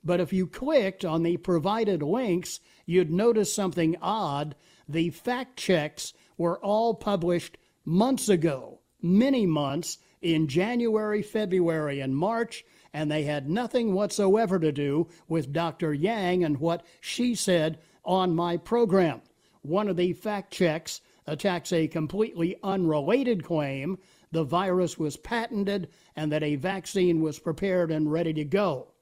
But 0.05 0.21
if 0.21 0.33
you 0.33 0.47
clicked 0.47 1.05
on 1.05 1.23
the 1.23 1.37
provided 1.37 2.03
links, 2.03 2.61
you'd 2.87 3.11
notice 3.11 3.53
something 3.53 3.97
odd. 4.01 4.55
The 4.89 5.11
fact 5.11 5.57
checks 5.57 6.15
were 6.37 6.59
all 6.65 6.95
published 6.95 7.59
months 7.85 8.29
ago, 8.29 8.81
many 9.03 9.45
months, 9.45 9.99
in 10.23 10.49
January, 10.49 11.23
February, 11.23 12.01
and 12.01 12.17
March, 12.17 12.65
and 12.93 13.11
they 13.11 13.25
had 13.25 13.49
nothing 13.49 13.93
whatsoever 13.93 14.59
to 14.59 14.73
do 14.73 15.09
with 15.29 15.53
Dr. 15.53 15.93
Yang 15.93 16.45
and 16.45 16.59
what 16.59 16.85
she 17.01 17.35
said 17.35 17.79
on 18.05 18.35
my 18.35 18.57
program. 18.57 19.21
One 19.63 19.89
of 19.89 19.97
the 19.97 20.13
fact 20.13 20.53
checks 20.53 21.01
attacks 21.27 21.73
a 21.73 21.89
completely 21.89 22.57
unrelated 22.63 23.45
claim 23.45 23.99
the 24.33 24.45
virus 24.45 24.99
was 24.99 25.17
patented 25.17 25.89
and 26.17 26.33
that 26.33 26.43
a 26.43 26.57
vaccine 26.57 27.21
was 27.21 27.39
prepared 27.39 27.91
and 27.91 28.11
ready 28.11 28.33
to 28.35 28.45
go. 28.45 28.93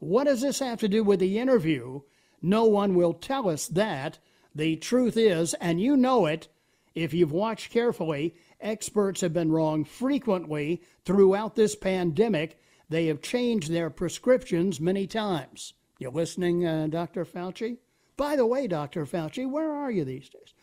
What 0.00 0.24
does 0.24 0.40
this 0.40 0.58
have 0.58 0.80
to 0.80 0.88
do 0.88 1.04
with 1.04 1.20
the 1.20 1.38
interview? 1.38 2.00
No 2.42 2.64
one 2.64 2.94
will 2.94 3.12
tell 3.12 3.48
us 3.48 3.68
that. 3.68 4.18
The 4.54 4.76
truth 4.76 5.16
is, 5.16 5.54
and 5.54 5.80
you 5.80 5.96
know 5.96 6.26
it, 6.26 6.48
if 6.94 7.14
you've 7.14 7.32
watched 7.32 7.70
carefully, 7.70 8.34
experts 8.60 9.20
have 9.20 9.32
been 9.32 9.52
wrong 9.52 9.84
frequently 9.84 10.82
throughout 11.04 11.54
this 11.54 11.76
pandemic. 11.76 12.58
They 12.88 13.06
have 13.06 13.22
changed 13.22 13.70
their 13.70 13.90
prescriptions 13.90 14.80
many 14.80 15.06
times. 15.06 15.74
You 15.98 16.10
listening, 16.10 16.66
uh, 16.66 16.86
Dr. 16.88 17.24
Fauci? 17.26 17.76
By 18.16 18.36
the 18.36 18.46
way, 18.46 18.66
Dr. 18.66 19.04
Fauci, 19.04 19.48
where 19.48 19.70
are 19.70 19.90
you 19.90 20.04
these 20.04 20.30
days? 20.30 20.54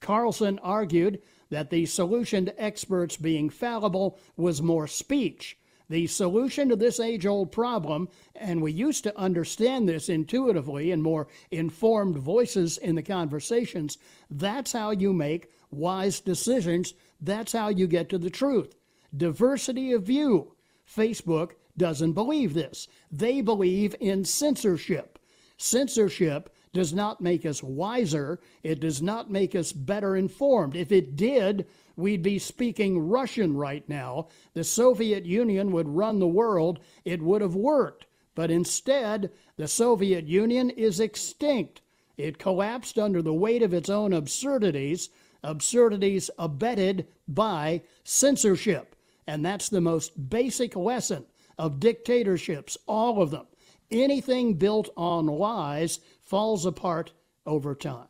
Carlson 0.00 0.58
argued 0.60 1.20
that 1.50 1.70
the 1.70 1.86
solution 1.86 2.46
to 2.46 2.62
experts 2.62 3.16
being 3.16 3.50
fallible 3.50 4.18
was 4.36 4.62
more 4.62 4.86
speech. 4.86 5.58
The 5.90 6.06
solution 6.06 6.70
to 6.70 6.76
this 6.76 6.98
age 6.98 7.26
old 7.26 7.52
problem, 7.52 8.08
and 8.34 8.62
we 8.62 8.72
used 8.72 9.04
to 9.04 9.18
understand 9.18 9.88
this 9.88 10.08
intuitively 10.08 10.90
in 10.90 11.02
more 11.02 11.28
informed 11.50 12.16
voices 12.16 12.78
in 12.78 12.94
the 12.94 13.02
conversations, 13.02 13.98
that's 14.30 14.72
how 14.72 14.92
you 14.92 15.12
make 15.12 15.50
wise 15.70 16.20
decisions. 16.20 16.94
That's 17.20 17.52
how 17.52 17.68
you 17.68 17.86
get 17.86 18.08
to 18.10 18.18
the 18.18 18.30
truth. 18.30 18.74
Diversity 19.16 19.92
of 19.92 20.04
view. 20.04 20.54
Facebook 20.88 21.52
doesn't 21.76 22.12
believe 22.12 22.54
this. 22.54 22.88
They 23.10 23.40
believe 23.40 23.94
in 24.00 24.24
censorship. 24.24 25.18
Censorship 25.56 26.54
does 26.72 26.92
not 26.92 27.20
make 27.20 27.46
us 27.46 27.62
wiser. 27.62 28.40
It 28.62 28.80
does 28.80 29.00
not 29.00 29.30
make 29.30 29.54
us 29.54 29.72
better 29.72 30.16
informed. 30.16 30.76
If 30.76 30.92
it 30.92 31.16
did, 31.16 31.66
we'd 31.96 32.22
be 32.22 32.38
speaking 32.38 33.08
Russian 33.08 33.56
right 33.56 33.88
now. 33.88 34.28
The 34.52 34.64
Soviet 34.64 35.24
Union 35.24 35.72
would 35.72 35.88
run 35.88 36.18
the 36.18 36.26
world. 36.26 36.80
It 37.04 37.22
would 37.22 37.42
have 37.42 37.54
worked. 37.54 38.06
But 38.34 38.50
instead, 38.50 39.30
the 39.56 39.68
Soviet 39.68 40.26
Union 40.26 40.70
is 40.70 41.00
extinct. 41.00 41.80
It 42.16 42.38
collapsed 42.38 42.98
under 42.98 43.22
the 43.22 43.34
weight 43.34 43.62
of 43.62 43.74
its 43.74 43.88
own 43.88 44.12
absurdities, 44.12 45.10
absurdities 45.42 46.30
abetted 46.38 47.06
by 47.28 47.82
censorship. 48.02 48.96
And 49.26 49.44
that's 49.44 49.68
the 49.68 49.80
most 49.80 50.28
basic 50.30 50.76
lesson 50.76 51.26
of 51.58 51.80
dictatorships, 51.80 52.76
all 52.86 53.22
of 53.22 53.30
them. 53.30 53.46
Anything 53.90 54.54
built 54.54 54.90
on 54.96 55.26
lies 55.26 56.00
falls 56.22 56.66
apart 56.66 57.12
over 57.46 57.74
time. 57.74 58.08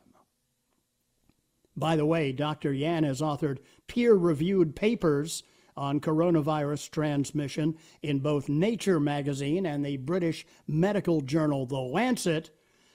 By 1.77 1.95
the 1.95 2.05
way, 2.05 2.31
Dr. 2.31 2.71
Yan 2.73 3.03
has 3.03 3.21
authored 3.21 3.57
peer 3.87 4.13
reviewed 4.13 4.75
papers 4.75 5.43
on 5.75 5.99
coronavirus 5.99 6.89
transmission 6.89 7.75
in 8.01 8.19
both 8.19 8.47
Nature 8.47 8.99
magazine 8.99 9.65
and 9.65 9.85
the 9.85 9.97
British 9.97 10.45
medical 10.67 11.19
journal 11.19 11.65
The 11.65 11.79
Lancet, 11.79 12.49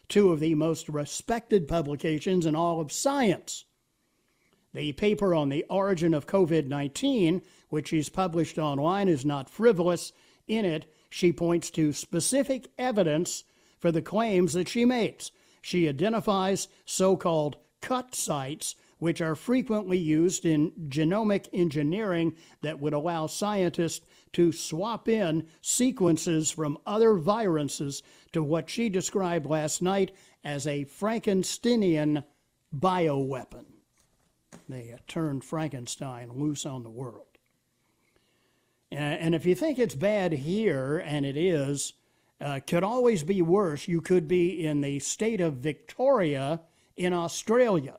two 0.08 0.32
of 0.32 0.40
the 0.40 0.54
most 0.54 0.88
respected 0.88 1.68
publications 1.68 2.46
in 2.46 2.54
all 2.54 2.80
of 2.80 2.90
science. 2.90 3.66
The 4.72 4.92
paper 4.92 5.34
on 5.34 5.50
the 5.50 5.64
origin 5.68 6.14
of 6.14 6.26
COVID 6.26 6.66
19, 6.66 7.42
which 7.68 7.88
she's 7.88 8.08
published 8.08 8.58
online, 8.58 9.08
is 9.08 9.26
not 9.26 9.50
frivolous. 9.50 10.12
In 10.46 10.64
it, 10.64 10.90
she 11.10 11.32
points 11.32 11.70
to 11.72 11.92
specific 11.92 12.70
evidence 12.78 13.44
for 13.78 13.92
the 13.92 14.02
claims 14.02 14.52
that 14.54 14.68
she 14.68 14.84
makes. 14.84 15.32
She 15.60 15.88
identifies 15.88 16.68
so 16.86 17.16
called 17.16 17.56
cut 17.80 18.14
sites, 18.14 18.76
which 18.98 19.20
are 19.20 19.34
frequently 19.34 19.98
used 19.98 20.44
in 20.44 20.72
genomic 20.88 21.48
engineering 21.52 22.34
that 22.62 22.80
would 22.80 22.92
allow 22.92 23.26
scientists 23.26 24.04
to 24.32 24.52
swap 24.52 25.08
in 25.08 25.46
sequences 25.62 26.50
from 26.50 26.78
other 26.86 27.14
viruses 27.14 28.02
to 28.32 28.42
what 28.42 28.68
she 28.68 28.88
described 28.88 29.46
last 29.46 29.82
night 29.82 30.12
as 30.44 30.66
a 30.66 30.84
Frankensteinian 30.84 32.22
bioweapon. 32.76 33.64
They 34.68 34.94
turned 35.08 35.44
Frankenstein 35.44 36.30
loose 36.34 36.64
on 36.64 36.82
the 36.82 36.90
world. 36.90 37.26
And 38.92 39.34
if 39.34 39.46
you 39.46 39.54
think 39.54 39.78
it's 39.78 39.94
bad 39.94 40.32
here, 40.32 40.98
and 40.98 41.24
it 41.24 41.36
is, 41.36 41.92
uh, 42.40 42.60
could 42.66 42.82
always 42.82 43.22
be 43.22 43.40
worse. 43.40 43.86
You 43.86 44.00
could 44.00 44.26
be 44.26 44.66
in 44.66 44.80
the 44.80 44.98
state 44.98 45.40
of 45.40 45.54
Victoria 45.54 46.60
in 47.00 47.14
Australia. 47.14 47.96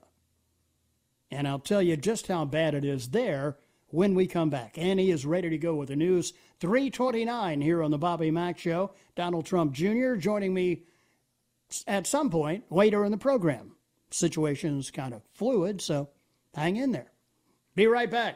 And 1.31 1.47
I'll 1.47 1.59
tell 1.59 1.81
you 1.81 1.97
just 1.97 2.27
how 2.27 2.45
bad 2.45 2.75
it 2.75 2.85
is 2.85 3.09
there 3.09 3.57
when 3.87 4.13
we 4.13 4.27
come 4.27 4.51
back. 4.51 4.77
Annie 4.77 5.09
is 5.09 5.25
ready 5.25 5.49
to 5.49 5.57
go 5.57 5.73
with 5.73 5.89
the 5.89 5.95
news. 5.95 6.33
329 6.59 7.61
here 7.61 7.81
on 7.81 7.89
the 7.89 7.97
Bobby 7.97 8.29
Mack 8.29 8.59
Show. 8.59 8.91
Donald 9.15 9.47
Trump 9.47 9.73
Jr. 9.73 10.15
joining 10.15 10.53
me 10.53 10.83
at 11.87 12.05
some 12.05 12.29
point 12.29 12.63
later 12.69 13.03
in 13.03 13.11
the 13.11 13.17
program. 13.17 13.71
Situation's 14.11 14.91
kind 14.91 15.15
of 15.15 15.23
fluid, 15.33 15.81
so 15.81 16.09
hang 16.53 16.75
in 16.75 16.91
there. 16.91 17.11
Be 17.73 17.87
right 17.87 18.11
back. 18.11 18.35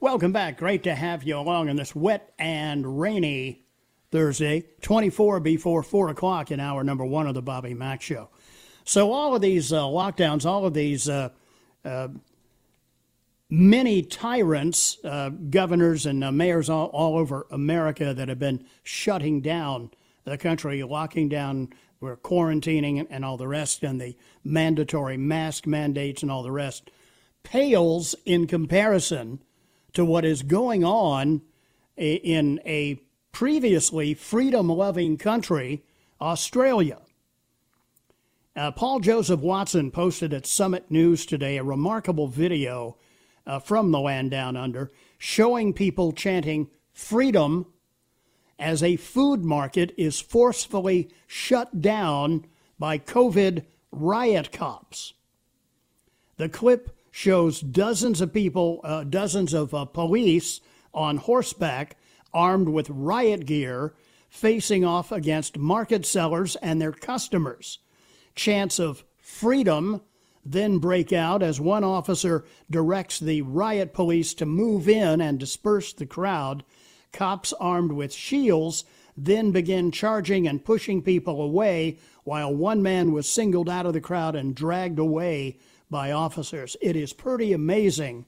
Welcome 0.00 0.30
back. 0.30 0.58
Great 0.58 0.84
to 0.84 0.94
have 0.94 1.24
you 1.24 1.36
along 1.36 1.68
on 1.68 1.74
this 1.74 1.92
wet 1.92 2.32
and 2.38 3.00
rainy 3.00 3.64
Thursday, 4.12 4.62
24 4.80 5.40
before 5.40 5.82
4 5.82 6.10
o'clock 6.10 6.52
in 6.52 6.60
hour 6.60 6.84
number 6.84 7.04
one 7.04 7.26
of 7.26 7.34
the 7.34 7.42
Bobby 7.42 7.74
Mack 7.74 8.00
Show. 8.00 8.28
So, 8.84 9.10
all 9.10 9.34
of 9.34 9.42
these 9.42 9.72
uh, 9.72 9.82
lockdowns, 9.82 10.46
all 10.46 10.64
of 10.64 10.72
these 10.72 11.08
uh, 11.08 11.30
uh, 11.84 12.08
many 13.50 14.02
tyrants, 14.02 14.98
uh, 15.02 15.30
governors 15.30 16.06
and 16.06 16.22
uh, 16.22 16.30
mayors 16.30 16.70
all, 16.70 16.86
all 16.90 17.18
over 17.18 17.48
America 17.50 18.14
that 18.14 18.28
have 18.28 18.38
been 18.38 18.64
shutting 18.84 19.40
down 19.40 19.90
the 20.22 20.38
country, 20.38 20.80
locking 20.84 21.28
down, 21.28 21.70
we're 21.98 22.16
quarantining 22.16 23.04
and 23.10 23.24
all 23.24 23.36
the 23.36 23.48
rest, 23.48 23.82
and 23.82 24.00
the 24.00 24.16
mandatory 24.44 25.16
mask 25.16 25.66
mandates 25.66 26.22
and 26.22 26.30
all 26.30 26.44
the 26.44 26.52
rest, 26.52 26.88
pales 27.42 28.14
in 28.24 28.46
comparison 28.46 29.40
to 29.92 30.04
what 30.04 30.24
is 30.24 30.42
going 30.42 30.84
on 30.84 31.42
in 31.96 32.60
a 32.64 33.00
previously 33.32 34.14
freedom 34.14 34.68
loving 34.68 35.16
country, 35.16 35.82
Australia. 36.20 36.98
Uh, 38.56 38.70
Paul 38.72 39.00
Joseph 39.00 39.40
Watson 39.40 39.90
posted 39.90 40.34
at 40.34 40.46
Summit 40.46 40.90
News 40.90 41.24
today 41.24 41.58
a 41.58 41.62
remarkable 41.62 42.26
video 42.26 42.96
uh, 43.46 43.58
from 43.58 43.92
the 43.92 44.00
land 44.00 44.30
down 44.30 44.56
under 44.56 44.90
showing 45.18 45.72
people 45.72 46.12
chanting 46.12 46.68
freedom 46.92 47.66
as 48.58 48.82
a 48.82 48.96
food 48.96 49.44
market 49.44 49.94
is 49.96 50.20
forcefully 50.20 51.10
shut 51.26 51.80
down 51.80 52.44
by 52.78 52.98
COVID 52.98 53.64
riot 53.92 54.50
cops. 54.50 55.14
The 56.36 56.48
clip 56.48 56.96
shows 57.18 57.60
dozens 57.60 58.20
of 58.20 58.32
people, 58.32 58.80
uh, 58.84 59.02
dozens 59.02 59.52
of 59.52 59.74
uh, 59.74 59.84
police 59.84 60.60
on 60.94 61.16
horseback 61.16 61.96
armed 62.32 62.68
with 62.68 62.88
riot 62.88 63.44
gear 63.44 63.92
facing 64.28 64.84
off 64.84 65.10
against 65.10 65.58
market 65.58 66.06
sellers 66.06 66.54
and 66.62 66.80
their 66.80 66.92
customers. 66.92 67.80
Chants 68.36 68.78
of 68.78 69.02
freedom 69.16 70.00
then 70.44 70.78
break 70.78 71.12
out 71.12 71.42
as 71.42 71.60
one 71.60 71.82
officer 71.82 72.44
directs 72.70 73.18
the 73.18 73.42
riot 73.42 73.92
police 73.92 74.32
to 74.32 74.46
move 74.46 74.88
in 74.88 75.20
and 75.20 75.40
disperse 75.40 75.92
the 75.92 76.06
crowd. 76.06 76.62
Cops 77.12 77.52
armed 77.54 77.90
with 77.90 78.14
shields 78.14 78.84
then 79.16 79.50
begin 79.50 79.90
charging 79.90 80.46
and 80.46 80.64
pushing 80.64 81.02
people 81.02 81.42
away 81.42 81.98
while 82.22 82.54
one 82.54 82.80
man 82.80 83.10
was 83.10 83.28
singled 83.28 83.68
out 83.68 83.86
of 83.86 83.92
the 83.92 84.00
crowd 84.00 84.36
and 84.36 84.54
dragged 84.54 85.00
away 85.00 85.58
by 85.90 86.12
officers. 86.12 86.76
It 86.80 86.96
is 86.96 87.12
pretty 87.12 87.52
amazing 87.52 88.26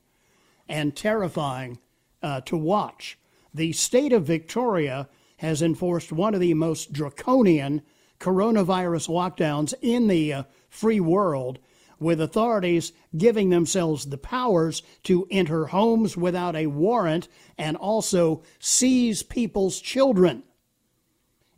and 0.69 0.97
terrifying 0.97 1.79
uh, 2.23 2.41
to 2.43 2.57
watch. 2.57 3.19
The 3.53 3.73
state 3.73 4.13
of 4.13 4.25
Victoria 4.25 5.09
has 5.39 5.63
enforced 5.63 6.13
one 6.13 6.35
of 6.35 6.41
the 6.41 6.55
most 6.55 6.93
draconian 6.93 7.83
coronavirus 8.21 9.09
lockdowns 9.09 9.75
in 9.81 10.07
the 10.07 10.33
uh, 10.33 10.43
free 10.69 11.01
world, 11.01 11.59
with 11.99 12.21
authorities 12.21 12.93
giving 13.17 13.51
themselves 13.51 14.07
the 14.07 14.19
powers 14.19 14.83
to 15.03 15.27
enter 15.31 15.67
homes 15.67 16.17
without 16.17 16.57
a 16.57 16.67
warrant 16.67 17.29
and 17.59 17.77
also 17.77 18.43
seize 18.59 19.23
people's 19.23 19.81
children. 19.81 20.43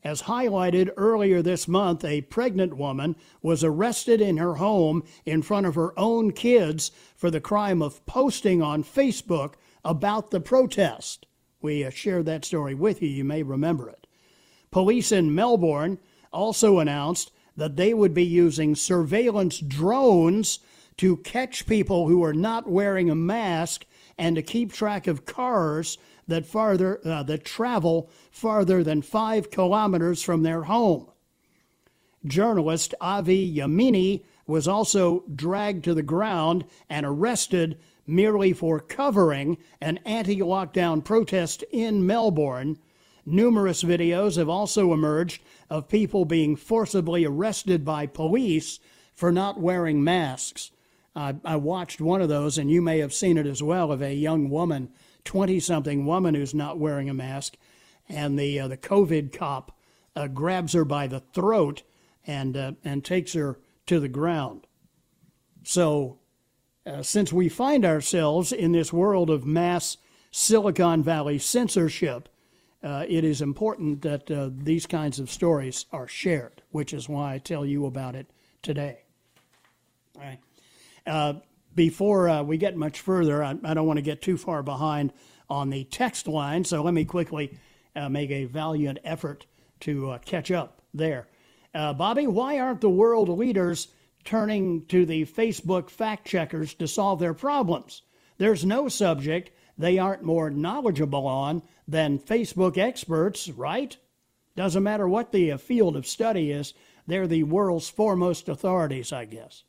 As 0.05 0.23
highlighted 0.23 0.91
earlier 0.97 1.43
this 1.43 1.69
month, 1.69 2.05
a 2.05 2.23
pregnant 2.23 2.77
woman 2.77 3.15
was 3.41 3.63
arrested 3.63 4.21
in 4.21 4.37
her 4.39 4.55
home 4.55 5.05
in 5.25 5.43
front 5.43 5.67
of 5.67 5.77
her 5.77 5.97
own 5.99 6.33
kids 6.33 6.91
for 7.17 7.31
the 7.31 7.41
crime 7.41 7.81
of 7.81 8.05
posting 8.05 8.61
on 8.61 8.83
Facebook 8.83 9.55
about 9.85 10.31
the 10.33 10.41
protest. 10.41 11.27
We 11.61 11.85
uh, 11.85 11.91
shared 11.91 12.27
that 12.27 12.45
story 12.45 12.75
with 12.75 13.01
you. 13.01 13.09
You 13.09 13.25
may 13.25 13.45
remember 13.45 13.89
it. 13.89 14.09
Police 14.73 15.13
in 15.13 15.35
Melbourne 15.35 15.99
also 16.33 16.81
announced 16.81 17.31
that 17.57 17.77
they 17.77 17.95
would 17.95 18.15
be 18.15 18.25
using 18.25 18.75
surveillance 18.75 19.61
drones 19.61 20.59
to 20.97 21.19
catch 21.19 21.67
people 21.67 22.09
who 22.09 22.25
are 22.25 22.35
not 22.35 22.69
wearing 22.69 23.09
a 23.09 23.15
mask 23.15 23.87
and 24.19 24.35
to 24.35 24.43
keep 24.43 24.73
track 24.73 25.07
of 25.07 25.27
cars 25.27 25.99
that 26.29 26.47
farther 26.47 27.01
uh, 27.05 27.23
that 27.25 27.45
travel 27.45 28.11
farther 28.31 28.83
than 28.83 29.03
five 29.03 29.51
kilometers 29.51 30.23
from 30.23 30.43
their 30.43 30.63
home. 30.65 31.09
Journalist 32.25 32.95
Avi 33.01 33.57
Yamini 33.57 34.23
was 34.47 34.69
also 34.69 35.25
dragged 35.35 35.85
to 35.85 35.95
the 35.95 36.03
ground 36.03 36.65
and 36.89 37.05
arrested 37.05 37.79
merely 38.07 38.53
for 38.53 38.81
covering 38.81 39.59
an 39.81 39.99
anti-lockdown 40.05 41.05
protest 41.05 41.65
in 41.71 42.07
Melbourne. 42.07 42.79
Numerous 43.25 43.83
videos 43.83 44.37
have 44.37 44.49
also 44.49 44.93
emerged 44.93 45.43
of 45.71 45.89
people 45.89 46.25
being 46.25 46.57
forcibly 46.57 47.25
arrested 47.25 47.85
by 47.85 48.07
police 48.07 48.81
for 49.15 49.31
not 49.31 49.61
wearing 49.61 50.03
masks. 50.03 50.71
I, 51.15 51.37
I 51.45 51.57
watched 51.57 52.01
one 52.01 52.21
of 52.21 52.29
those, 52.29 52.59
and 52.59 52.71
you 52.71 52.83
may 52.83 52.99
have 52.99 53.13
seen 53.13 53.39
it 53.39 53.47
as 53.47 53.63
well, 53.63 53.93
of 53.93 54.03
a 54.03 54.15
young 54.15 54.51
woman 54.51 54.91
20 55.25 55.61
something 55.61 56.07
woman 56.07 56.35
who's 56.35 56.55
not 56.55 56.79
wearing 56.79 57.09
a 57.09 57.15
mask, 57.15 57.57
and 58.09 58.39
the, 58.39 58.61
uh, 58.61 58.69
the 58.69 58.77
COVID 58.77 59.37
cop 59.37 59.77
uh, 60.15 60.27
grabs 60.27 60.73
her 60.73 60.85
by 60.85 61.07
the 61.07 61.21
throat 61.21 61.83
and, 62.27 62.57
uh, 62.57 62.73
and 62.85 63.05
takes 63.05 63.33
her 63.33 63.59
to 63.87 64.01
the 64.01 64.09
ground. 64.09 64.67
So, 65.65 66.19
uh, 66.85 67.03
since 67.03 67.33
we 67.33 67.49
find 67.49 67.85
ourselves 67.85 68.53
in 68.53 68.73
this 68.73 68.93
world 68.93 69.31
of 69.31 69.47
mass 69.47 69.97
Silicon 70.33 71.03
Valley 71.03 71.39
censorship, 71.39 72.29
uh, 72.83 73.05
it 73.09 73.23
is 73.23 73.41
important 73.41 74.03
that 74.03 74.29
uh, 74.31 74.51
these 74.53 74.87
kinds 74.87 75.21
of 75.21 75.31
stories 75.31 75.87
are 75.93 76.09
shared, 76.09 76.63
which 76.71 76.93
is 76.93 77.09
why 77.09 77.35
I 77.35 77.39
tell 77.39 77.65
you 77.65 77.87
about 77.87 78.17
it 78.17 78.29
today. 78.63 79.03
All 80.17 80.23
right. 80.23 81.43
Before 81.75 82.29
uh, 82.29 82.43
we 82.43 82.57
get 82.57 82.77
much 82.77 83.01
further, 83.01 83.43
I, 83.43 83.57
I, 83.65 83.75
don't 83.75 83.87
want 83.87 83.99
to 83.99 84.03
get 84.03 84.23
too 84.23 84.37
far 84.37 84.63
behind 84.63 85.13
on 85.49 85.71
the 85.71 85.85
text 85.85 86.29
line, 86.29 86.65
so 86.65 86.83
let 86.83 86.95
me 86.95 87.05
quickly 87.05 87.59
uh, 87.97 88.09
make 88.09 88.31
a 88.31 88.45
valiant 88.45 88.99
effort 89.05 89.47
to 89.81 90.13
uh, 90.13 90.19
catch 90.19 90.51
up 90.51 90.83
there. 90.95 91.29
Uh, 91.75 91.93
Bobby, 91.93 92.27
why 92.27 92.59
aren't 92.59 92.81
the 92.81 92.91
world 92.91 93.29
leaders 93.29 93.89
turning 94.25 94.87
to 94.87 95.07
the 95.07 95.25
Facebook 95.25 95.91
fact 95.91 96.27
checkers 96.27 96.75
to 96.75 96.87
solve 96.87 97.19
their 97.19 97.35
problems? 97.35 98.03
There's 98.39 98.65
no 98.65 98.89
subject 98.89 99.51
they 99.79 99.99
aren't 99.99 100.23
more 100.23 100.51
knowledgeable 100.51 101.27
on 101.27 101.63
than 101.89 102.19
Facebook 102.19 102.77
experts, 102.77 103.49
right? 103.49 103.97
Doesn't 104.55 104.83
matter 104.83 105.09
what 105.09 105.33
the 105.33 105.53
uh, 105.53 105.57
field 105.59 105.97
of 105.97 106.07
study 106.07 106.51
is, 106.51 106.75
they're 107.07 107.27
the 107.27 107.43
world's 107.43 107.89
foremost 107.89 108.49
authorities, 108.49 109.13
I 109.13 109.25
guess. 109.25 109.65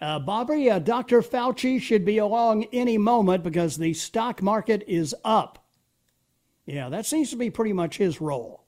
Uh, 0.00 0.18
Bobby, 0.18 0.70
uh, 0.70 0.78
Dr. 0.78 1.22
Fauci 1.22 1.80
should 1.80 2.04
be 2.04 2.18
along 2.18 2.64
any 2.72 2.96
moment 2.96 3.42
because 3.42 3.76
the 3.76 3.94
stock 3.94 4.40
market 4.40 4.84
is 4.86 5.14
up. 5.24 5.64
Yeah, 6.66 6.88
that 6.88 7.06
seems 7.06 7.30
to 7.30 7.36
be 7.36 7.50
pretty 7.50 7.72
much 7.72 7.96
his 7.96 8.20
role. 8.20 8.64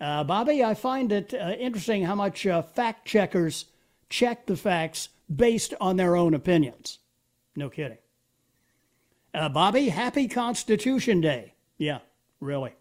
Uh, 0.00 0.22
Bobby, 0.24 0.62
I 0.62 0.74
find 0.74 1.10
it 1.12 1.32
uh, 1.32 1.52
interesting 1.58 2.04
how 2.04 2.14
much 2.14 2.46
uh, 2.46 2.60
fact 2.60 3.06
checkers 3.06 3.66
check 4.10 4.44
the 4.44 4.56
facts 4.56 5.08
based 5.34 5.72
on 5.80 5.96
their 5.96 6.14
own 6.14 6.34
opinions. 6.34 6.98
No 7.56 7.70
kidding. 7.70 7.98
Uh, 9.32 9.48
Bobby, 9.48 9.88
happy 9.88 10.28
Constitution 10.28 11.20
Day. 11.20 11.54
Yeah, 11.78 12.00
really. 12.40 12.72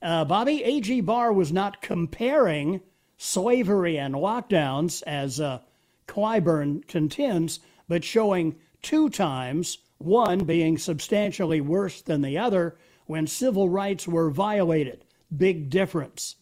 Bobby, 0.00 0.62
A.G. 0.62 1.00
Barr 1.00 1.32
was 1.32 1.52
not 1.52 1.82
comparing 1.82 2.80
slavery 3.16 3.98
and 3.98 4.14
lockdowns, 4.14 5.02
as 5.04 5.40
uh, 5.40 5.60
Clyburn 6.06 6.86
contends, 6.86 7.60
but 7.88 8.04
showing 8.04 8.56
two 8.82 9.08
times, 9.08 9.78
one 9.98 10.44
being 10.44 10.78
substantially 10.78 11.60
worse 11.60 12.02
than 12.02 12.22
the 12.22 12.38
other, 12.38 12.76
when 13.06 13.26
civil 13.26 13.68
rights 13.68 14.06
were 14.06 14.30
violated. 14.30 15.04
Big 15.34 15.70
difference. 15.70 16.36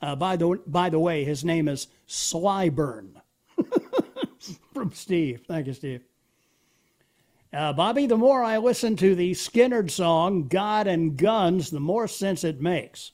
Uh, 0.00 0.16
by, 0.16 0.36
the, 0.36 0.60
by 0.66 0.90
the 0.90 0.98
way, 0.98 1.24
his 1.24 1.44
name 1.44 1.68
is 1.68 1.86
Slyburn. 2.08 3.20
From 4.74 4.92
Steve. 4.92 5.42
Thank 5.46 5.66
you, 5.66 5.72
Steve. 5.72 6.02
Uh, 7.52 7.72
Bobby, 7.72 8.06
the 8.06 8.16
more 8.16 8.42
I 8.42 8.58
listen 8.58 8.96
to 8.96 9.14
the 9.14 9.32
Skynyrd 9.32 9.90
song, 9.90 10.48
God 10.48 10.88
and 10.88 11.16
Guns, 11.16 11.70
the 11.70 11.80
more 11.80 12.08
sense 12.08 12.42
it 12.42 12.60
makes. 12.60 13.12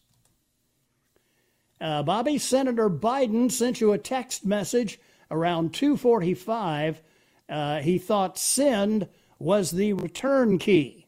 Uh, 1.80 2.02
Bobby, 2.02 2.36
Senator 2.38 2.90
Biden 2.90 3.50
sent 3.50 3.80
you 3.80 3.92
a 3.92 3.98
text 3.98 4.44
message 4.44 5.00
around 5.30 5.72
245. 5.72 7.02
Uh, 7.48 7.80
he 7.80 7.98
thought 7.98 8.38
send 8.38 9.08
was 9.38 9.70
the 9.70 9.94
return 9.94 10.58
key. 10.58 11.06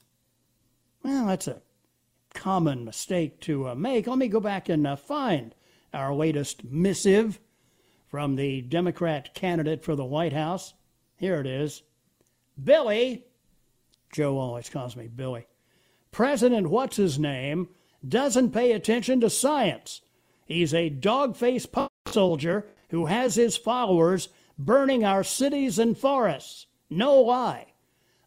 Well, 1.02 1.26
that's 1.26 1.48
a 1.48 1.60
common 2.34 2.84
mistake 2.84 3.40
to 3.40 3.68
uh, 3.68 3.74
make. 3.74 4.06
Let 4.06 4.18
me 4.18 4.28
go 4.28 4.40
back 4.40 4.68
and 4.68 4.86
uh, 4.86 4.96
find 4.96 5.54
our 5.92 6.14
latest 6.14 6.64
missive 6.64 7.38
from 8.08 8.36
the 8.36 8.62
Democrat 8.62 9.34
candidate 9.34 9.84
for 9.84 9.96
the 9.96 10.04
White 10.04 10.32
House. 10.32 10.74
Here 11.16 11.40
it 11.40 11.46
is. 11.46 11.82
Billy, 12.62 13.24
Joe 14.12 14.38
always 14.38 14.68
calls 14.68 14.96
me 14.96 15.08
Billy, 15.08 15.46
President 16.10 16.68
What's 16.68 16.96
His 16.96 17.18
Name 17.18 17.68
doesn't 18.06 18.52
pay 18.52 18.72
attention 18.72 19.20
to 19.20 19.30
science. 19.30 20.01
He's 20.44 20.74
a 20.74 20.88
dog 20.88 21.36
faced 21.36 21.68
soldier 22.06 22.66
who 22.90 23.06
has 23.06 23.34
his 23.34 23.56
followers 23.56 24.28
burning 24.58 25.04
our 25.04 25.24
cities 25.24 25.78
and 25.78 25.96
forests. 25.96 26.66
No 26.90 27.20
lie. 27.20 27.72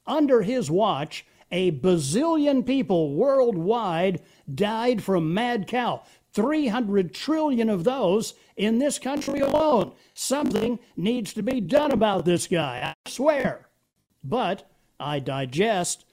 Under 0.07 0.41
his 0.41 0.71
watch, 0.71 1.25
a 1.51 1.71
bazillion 1.71 2.65
people 2.65 3.13
worldwide 3.13 4.21
died 4.53 5.03
from 5.03 5.33
mad 5.33 5.67
cow. 5.67 6.03
300 6.33 7.13
trillion 7.13 7.69
of 7.69 7.85
those 7.85 8.33
in 8.57 8.79
this 8.79 8.99
country 8.99 9.39
alone. 9.39 9.93
Something 10.13 10.79
needs 10.97 11.33
to 11.33 11.41
be 11.41 11.61
done 11.61 11.91
about 11.91 12.25
this 12.25 12.47
guy, 12.47 12.93
I 12.93 13.09
swear. 13.09 13.69
But 14.23 14.69
I 14.99 15.19
digest. 15.19 16.03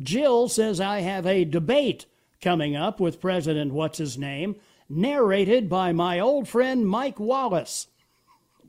Jill 0.00 0.48
says 0.48 0.80
I 0.80 1.00
have 1.00 1.26
a 1.26 1.44
debate 1.44 2.06
coming 2.40 2.76
up 2.76 3.00
with 3.00 3.20
President 3.20 3.72
What's 3.72 3.98
His 3.98 4.16
Name, 4.16 4.56
narrated 4.92 5.68
by 5.68 5.92
my 5.92 6.20
old 6.20 6.46
friend 6.46 6.86
Mike 6.86 7.18
Wallace. 7.18 7.88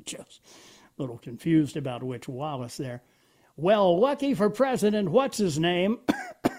Just 0.06 0.42
a 0.98 1.02
little 1.02 1.18
confused 1.18 1.76
about 1.76 2.02
which 2.02 2.28
Wallace 2.28 2.78
there. 2.78 3.02
Well, 3.58 4.00
lucky 4.00 4.34
for 4.34 4.50
President 4.50 5.10
What's 5.10 5.38
His 5.38 5.60
Name, 5.60 6.00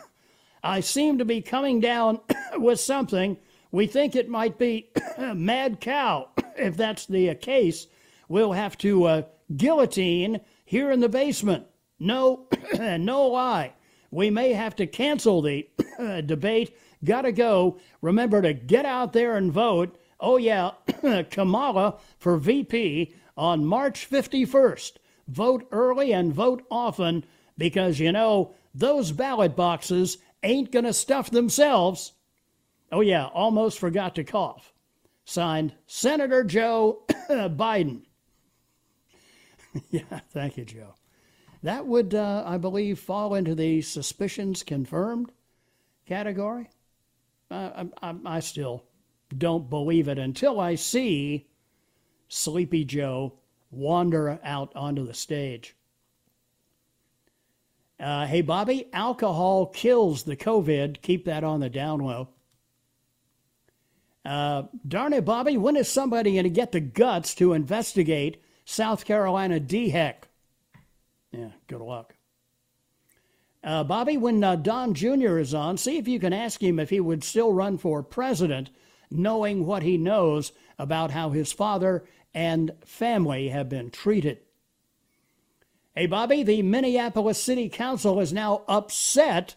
I 0.63 0.81
seem 0.81 1.19
to 1.19 1.25
be 1.25 1.41
coming 1.41 1.81
down 1.81 2.21
with 2.57 2.79
something. 2.79 3.39
We 3.73 3.87
think 3.87 4.15
it 4.15 4.29
might 4.29 4.59
be 4.59 4.91
mad 5.19 5.81
cow. 5.81 6.29
if 6.57 6.77
that's 6.77 7.07
the 7.07 7.35
case, 7.35 7.87
we'll 8.29 8.53
have 8.53 8.79
to 8.79 9.05
uh, 9.05 9.23
guillotine 9.57 10.41
here 10.65 10.91
in 10.91 11.01
the 11.01 11.09
basement. 11.09 11.67
No, 11.99 12.49
no 12.79 13.27
lie. 13.29 13.73
We 14.11 14.31
may 14.31 14.53
have 14.53 14.77
to 14.77 14.87
cancel 14.87 15.43
the 15.43 15.69
debate. 16.25 16.77
Gotta 17.05 17.33
go. 17.33 17.79
Remember 18.01 18.43
to 18.43 18.55
get 18.55 18.87
out 18.87 19.13
there 19.13 19.37
and 19.37 19.53
vote. 19.53 19.99
Oh, 20.19 20.37
yeah, 20.37 20.73
Kamala 21.31 21.99
for 22.19 22.37
VP 22.39 23.15
on 23.37 23.67
March 23.67 24.09
51st. 24.09 24.93
Vote 25.29 25.69
early 25.71 26.13
and 26.13 26.33
vote 26.33 26.65
often 26.71 27.25
because, 27.59 27.99
you 27.99 28.13
know, 28.13 28.55
those 28.75 29.13
ballot 29.13 29.55
boxes 29.55 30.19
ain't 30.43 30.73
going 30.73 30.85
to 30.85 30.93
stuff 30.93 31.31
themselves. 31.31 32.13
Oh, 32.93 33.01
yeah, 33.01 33.27
almost 33.27 33.79
forgot 33.79 34.15
to 34.15 34.25
cough. 34.25 34.73
Signed, 35.25 35.75
Senator 35.87 36.45
Joe 36.45 37.03
Biden. 37.29 38.03
yeah, 39.91 40.21
thank 40.31 40.57
you, 40.57 40.65
Joe. 40.65 40.95
That 41.63 41.87
would, 41.87 42.15
uh, 42.15 42.45
I 42.47 42.59
believe, 42.59 42.99
fall 42.99 43.35
into 43.35 43.55
the 43.55 43.81
suspicions 43.81 44.63
confirmed 44.63 45.33
category. 46.07 46.69
Uh, 47.51 47.85
I, 48.03 48.15
I, 48.25 48.41
still 48.41 48.85
don't 49.37 49.69
believe 49.69 50.09
it 50.09 50.19
until 50.19 50.59
I 50.59 50.75
see 50.75 51.47
Sleepy 52.29 52.85
Joe 52.85 53.35
wander 53.71 54.41
out 54.43 54.75
onto 54.75 55.07
the 55.07 55.15
stage. 55.15 55.77
Uh, 58.01 58.27
hey, 58.27 58.41
Bobby, 58.41 58.89
alcohol 58.93 59.67
kills 59.67 60.25
the 60.25 60.37
COVID. 60.37 61.01
Keep 61.03 61.27
that 61.27 61.45
on 61.45 61.61
the 61.61 61.71
down 61.71 62.01
low. 62.01 62.29
Uh, 64.25 64.65
darn 64.89 65.13
it, 65.13 65.25
Bobby, 65.25 65.57
when 65.57 65.77
is 65.77 65.89
somebody 65.89 66.33
going 66.33 66.45
to 66.45 66.51
get 66.51 66.73
the 66.73 66.81
guts 66.81 67.35
to 67.35 67.53
investigate 67.53 68.43
South 68.65 69.05
Carolina 69.05 69.61
DHEC? 69.61 70.15
Yeah, 71.31 71.51
good 71.67 71.83
luck. 71.83 72.14
Uh, 73.65 73.83
Bobby, 73.83 74.19
when 74.19 74.45
uh, 74.45 74.57
Don 74.57 74.93
Jr. 74.93 75.39
is 75.39 75.55
on, 75.55 75.79
see 75.79 75.97
if 75.97 76.07
you 76.07 76.21
can 76.21 76.35
ask 76.35 76.63
him 76.63 76.79
if 76.79 76.91
he 76.91 77.01
would 77.01 77.25
still 77.25 77.51
run 77.51 77.79
for 77.79 78.03
president, 78.03 78.69
knowing 79.11 79.65
what 79.65 79.83
he 79.83 79.97
knows 79.97 80.53
about 80.79 81.13
how 81.13 81.31
his 81.31 81.51
father 81.51 82.05
and 82.35 82.73
family 82.85 83.49
have 83.49 83.71
been 83.71 83.91
treated. 83.91 84.39
Hey, 85.95 86.07
Bobby, 86.07 86.43
the 86.43 86.61
Minneapolis 86.61 87.43
City 87.43 87.71
Council 87.71 88.21
is 88.21 88.33
now 88.33 88.65
upset 88.69 89.55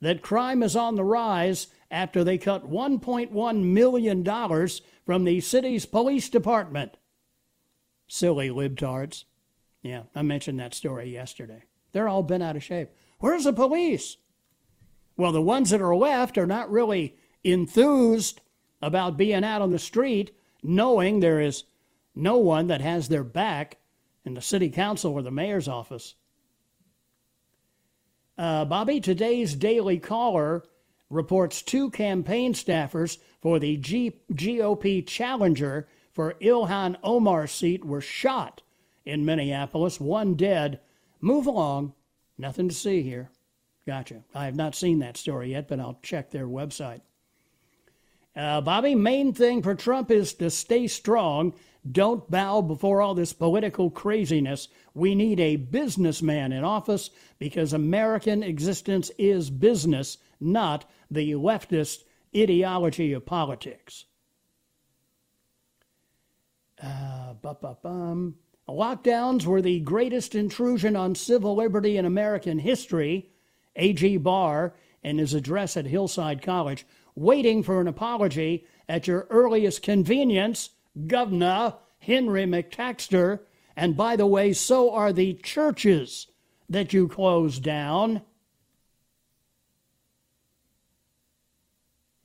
that 0.00 0.22
crime 0.22 0.62
is 0.62 0.74
on 0.74 0.94
the 0.94 1.04
rise 1.04 1.66
after 1.90 2.24
they 2.24 2.38
cut 2.38 2.70
$1.1 2.70 3.62
million 3.62 4.68
from 5.04 5.24
the 5.24 5.40
city's 5.40 5.84
police 5.84 6.30
department. 6.30 6.96
Silly 8.08 8.48
libtards. 8.48 9.24
Yeah, 9.82 10.04
I 10.14 10.22
mentioned 10.22 10.58
that 10.60 10.72
story 10.72 11.12
yesterday. 11.12 11.64
They're 11.92 12.08
all 12.08 12.22
bent 12.22 12.42
out 12.42 12.56
of 12.56 12.64
shape. 12.64 12.90
Where's 13.18 13.44
the 13.44 13.52
police? 13.52 14.16
Well, 15.16 15.32
the 15.32 15.42
ones 15.42 15.70
that 15.70 15.80
are 15.80 15.96
left 15.96 16.36
are 16.36 16.46
not 16.46 16.70
really 16.70 17.16
enthused 17.42 18.40
about 18.82 19.16
being 19.16 19.44
out 19.44 19.62
on 19.62 19.70
the 19.70 19.78
street, 19.78 20.36
knowing 20.62 21.20
there 21.20 21.40
is 21.40 21.64
no 22.14 22.36
one 22.36 22.66
that 22.66 22.80
has 22.80 23.08
their 23.08 23.24
back 23.24 23.78
in 24.24 24.34
the 24.34 24.42
city 24.42 24.68
council 24.68 25.12
or 25.12 25.22
the 25.22 25.30
mayor's 25.30 25.68
office. 25.68 26.14
Uh, 28.36 28.64
Bobby, 28.66 29.00
today's 29.00 29.54
Daily 29.54 29.98
Caller 29.98 30.62
reports 31.08 31.62
two 31.62 31.90
campaign 31.90 32.52
staffers 32.52 33.18
for 33.40 33.58
the 33.58 33.76
G- 33.76 34.20
GOP 34.32 35.06
challenger 35.06 35.88
for 36.12 36.34
Ilhan 36.40 36.96
Omar's 37.02 37.52
seat 37.52 37.84
were 37.84 38.00
shot 38.00 38.62
in 39.04 39.24
Minneapolis, 39.24 40.00
one 40.00 40.34
dead. 40.34 40.80
Move 41.20 41.46
along. 41.46 41.94
Nothing 42.38 42.68
to 42.68 42.74
see 42.74 43.02
here. 43.02 43.30
Gotcha. 43.86 44.22
I 44.34 44.46
have 44.46 44.56
not 44.56 44.74
seen 44.74 44.98
that 44.98 45.16
story 45.16 45.52
yet, 45.52 45.68
but 45.68 45.80
I'll 45.80 45.98
check 46.02 46.30
their 46.30 46.46
website. 46.46 47.00
Uh, 48.34 48.60
Bobby, 48.60 48.94
main 48.94 49.32
thing 49.32 49.62
for 49.62 49.74
Trump 49.74 50.10
is 50.10 50.34
to 50.34 50.50
stay 50.50 50.86
strong. 50.86 51.54
Don't 51.90 52.30
bow 52.30 52.60
before 52.60 53.00
all 53.00 53.14
this 53.14 53.32
political 53.32 53.90
craziness. 53.90 54.68
We 54.92 55.14
need 55.14 55.40
a 55.40 55.56
businessman 55.56 56.52
in 56.52 56.64
office 56.64 57.10
because 57.38 57.72
American 57.72 58.42
existence 58.42 59.10
is 59.18 59.48
business, 59.48 60.18
not 60.40 60.84
the 61.10 61.32
leftist 61.32 62.04
ideology 62.36 63.12
of 63.12 63.24
politics. 63.24 64.04
Uh, 66.82 67.34
Lockdowns 68.68 69.46
were 69.46 69.62
the 69.62 69.80
greatest 69.80 70.34
intrusion 70.34 70.96
on 70.96 71.14
civil 71.14 71.54
liberty 71.54 71.96
in 71.96 72.04
American 72.04 72.58
history. 72.58 73.30
A.G. 73.76 74.16
Barr, 74.16 74.74
in 75.02 75.18
his 75.18 75.34
address 75.34 75.76
at 75.76 75.86
Hillsdale 75.86 76.38
College, 76.38 76.84
waiting 77.14 77.62
for 77.62 77.80
an 77.80 77.86
apology 77.86 78.66
at 78.88 79.06
your 79.06 79.26
earliest 79.30 79.82
convenience, 79.82 80.70
Governor 81.06 81.74
Henry 81.98 82.44
McMaster. 82.44 83.40
And 83.76 83.96
by 83.96 84.16
the 84.16 84.26
way, 84.26 84.52
so 84.52 84.92
are 84.92 85.12
the 85.12 85.34
churches 85.34 86.26
that 86.68 86.92
you 86.92 87.06
closed 87.06 87.62
down. 87.62 88.22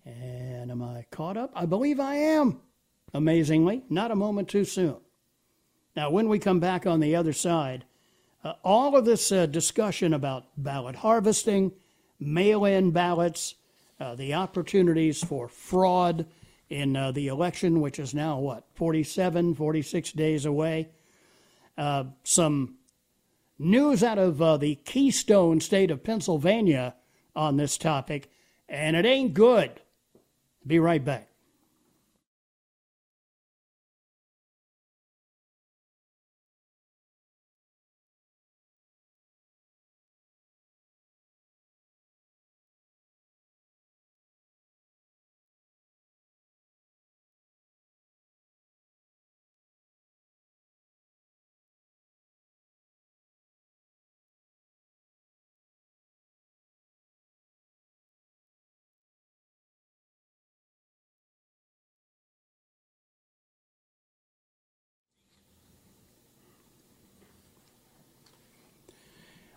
And 0.06 0.71
am 0.71 0.82
I 0.82 1.06
caught 1.12 1.38
up? 1.38 1.51
I 1.54 1.65
believe 1.65 1.99
I 1.99 2.15
am. 2.15 2.62
Amazingly, 3.13 3.84
not 3.89 4.10
a 4.10 4.15
moment 4.15 4.47
too 4.47 4.65
soon. 4.65 4.97
Now, 5.95 6.10
when 6.10 6.30
we 6.30 6.39
come 6.39 6.60
back 6.60 6.86
on 6.86 6.99
the 6.99 7.15
other 7.15 7.34
side, 7.34 7.86
uh, 8.43 8.54
all 8.63 8.95
of 8.95 9.06
this 9.06 9.32
uh, 9.32 9.45
discussion 9.45 10.13
about 10.13 10.45
ballot 10.58 10.95
harvesting, 10.95 11.73
mail 12.19 12.65
in 12.65 12.91
ballots, 12.91 13.56
uh, 13.99 14.15
the 14.15 14.34
opportunities 14.34 15.23
for 15.23 15.47
fraud 15.47 16.25
in 16.69 16.95
uh, 16.95 17.12
the 17.12 17.27
election, 17.27 17.82
which 17.82 17.99
is 17.99 18.13
now 18.13 18.39
what, 18.39 18.63
47, 18.75 19.54
46 19.56 20.12
days 20.13 20.45
away. 20.45 20.88
Uh, 21.77 22.06
some 22.23 22.75
news 23.60 24.01
out 24.01 24.17
of 24.17 24.41
uh, 24.41 24.58
the 24.58 24.75
keystone 24.75 25.60
state 25.60 25.91
of 25.91 26.04
Pennsylvania 26.04 26.95
on 27.36 27.58
this 27.58 27.77
topic, 27.77 28.32
and 28.69 28.95
it 28.95 29.06
ain't 29.06 29.34
good. 29.34 29.82
Be 30.65 30.80
right 30.80 31.04
back. 31.04 31.31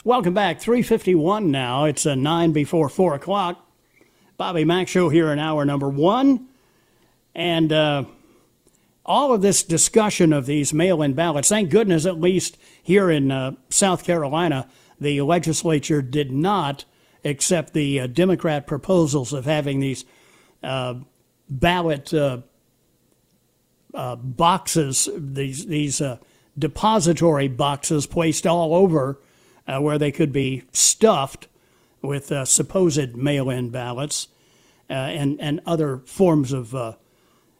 Welcome 0.06 0.34
back. 0.34 0.60
351 0.60 1.50
now. 1.50 1.84
It's 1.84 2.04
a 2.04 2.14
9 2.14 2.52
before 2.52 2.90
4 2.90 3.14
o'clock. 3.14 3.66
Bobby 4.36 4.62
Mack 4.62 4.86
Show 4.86 5.08
here 5.08 5.32
in 5.32 5.38
hour 5.38 5.64
number 5.64 5.88
one. 5.88 6.46
And 7.34 7.72
uh, 7.72 8.04
all 9.06 9.32
of 9.32 9.40
this 9.40 9.62
discussion 9.62 10.34
of 10.34 10.44
these 10.44 10.74
mail 10.74 11.00
in 11.00 11.14
ballots, 11.14 11.48
thank 11.48 11.70
goodness, 11.70 12.04
at 12.04 12.20
least 12.20 12.58
here 12.82 13.10
in 13.10 13.30
uh, 13.30 13.52
South 13.70 14.04
Carolina, 14.04 14.68
the 15.00 15.22
legislature 15.22 16.02
did 16.02 16.30
not 16.30 16.84
accept 17.24 17.72
the 17.72 18.00
uh, 18.00 18.06
Democrat 18.06 18.66
proposals 18.66 19.32
of 19.32 19.46
having 19.46 19.80
these 19.80 20.04
uh, 20.62 20.96
ballot 21.48 22.12
uh, 22.12 22.40
uh, 23.94 24.16
boxes, 24.16 25.08
these, 25.16 25.64
these 25.64 26.02
depository 26.58 27.48
boxes 27.48 28.04
placed 28.04 28.46
all 28.46 28.74
over 28.74 29.18
uh, 29.66 29.78
where 29.80 29.98
they 29.98 30.12
could 30.12 30.32
be 30.32 30.62
stuffed 30.72 31.48
with 32.02 32.30
uh, 32.30 32.44
supposed 32.44 33.16
mail-in 33.16 33.70
ballots 33.70 34.28
uh, 34.90 34.92
and 34.92 35.40
and 35.40 35.60
other 35.64 35.98
forms 35.98 36.52
of 36.52 36.74
uh, 36.74 36.92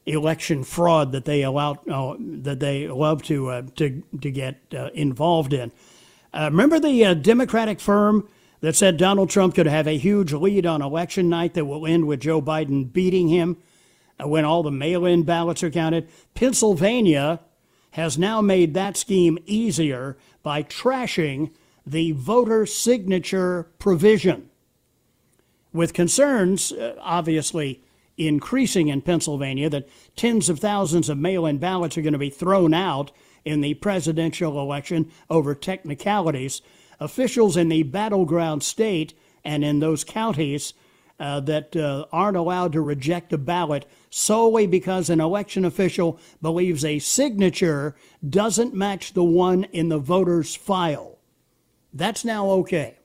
election 0.05 0.63
fraud 0.63 1.11
that 1.11 1.25
they 1.25 1.41
allow 1.41 1.73
uh, 1.89 2.15
that 2.19 2.59
they 2.59 2.87
love 2.87 3.23
to 3.23 3.63
to 3.75 4.03
to 4.21 4.31
get 4.31 4.61
involved 4.93 5.53
in. 5.53 5.71
remember 6.33 6.79
the 6.79 7.15
Democratic 7.15 7.79
firm 7.79 8.29
that 8.61 8.75
said 8.75 8.97
Donald 8.97 9.29
Trump 9.29 9.55
could 9.55 9.67
have 9.67 9.87
a 9.87 9.97
huge 9.97 10.33
lead 10.33 10.65
on 10.65 10.81
election 10.81 11.29
night 11.29 11.53
that 11.55 11.65
will 11.65 11.85
end 11.85 12.05
with 12.05 12.19
Joe 12.19 12.41
Biden 12.41 12.91
beating 12.91 13.27
him 13.27 13.57
when 14.19 14.45
all 14.45 14.63
the 14.63 14.71
mail-in 14.71 15.23
ballots 15.23 15.63
are 15.63 15.71
counted. 15.71 16.07
Pennsylvania 16.35 17.41
has 17.91 18.17
now 18.17 18.41
made 18.41 18.73
that 18.73 18.97
scheme 18.97 19.37
easier 19.45 20.17
by 20.43 20.63
trashing 20.63 21.51
the 21.85 22.11
voter 22.13 22.65
signature 22.65 23.67
provision, 23.79 24.49
with 25.71 25.93
concerns 25.93 26.71
uh, 26.71 26.95
obviously 26.99 27.81
increasing 28.17 28.87
in 28.87 29.01
Pennsylvania 29.01 29.69
that 29.69 29.89
tens 30.15 30.49
of 30.49 30.59
thousands 30.59 31.09
of 31.09 31.17
mail 31.17 31.45
in 31.45 31.57
ballots 31.57 31.97
are 31.97 32.01
going 32.01 32.13
to 32.13 32.19
be 32.19 32.29
thrown 32.29 32.73
out 32.73 33.11
in 33.43 33.61
the 33.61 33.73
presidential 33.75 34.59
election 34.59 35.11
over 35.29 35.53
technicalities. 35.53 36.61
Officials 36.99 37.57
in 37.57 37.69
the 37.69 37.83
battleground 37.83 38.63
state 38.63 39.13
and 39.43 39.63
in 39.63 39.79
those 39.79 40.03
counties 40.03 40.73
uh, 41.19 41.39
that 41.41 41.75
uh, 41.75 42.05
aren't 42.11 42.37
allowed 42.37 42.73
to 42.73 42.81
reject 42.81 43.31
a 43.31 43.37
ballot 43.37 43.85
solely 44.09 44.65
because 44.65 45.09
an 45.09 45.21
election 45.21 45.63
official 45.63 46.19
believes 46.41 46.83
a 46.83 46.99
signature 46.99 47.95
doesn't 48.27 48.73
match 48.73 49.13
the 49.13 49.23
one 49.23 49.65
in 49.65 49.89
the 49.89 49.99
voter's 49.99 50.55
file. 50.55 51.14
That's 51.95 52.25
now 52.25 52.49
okay. 52.49 52.97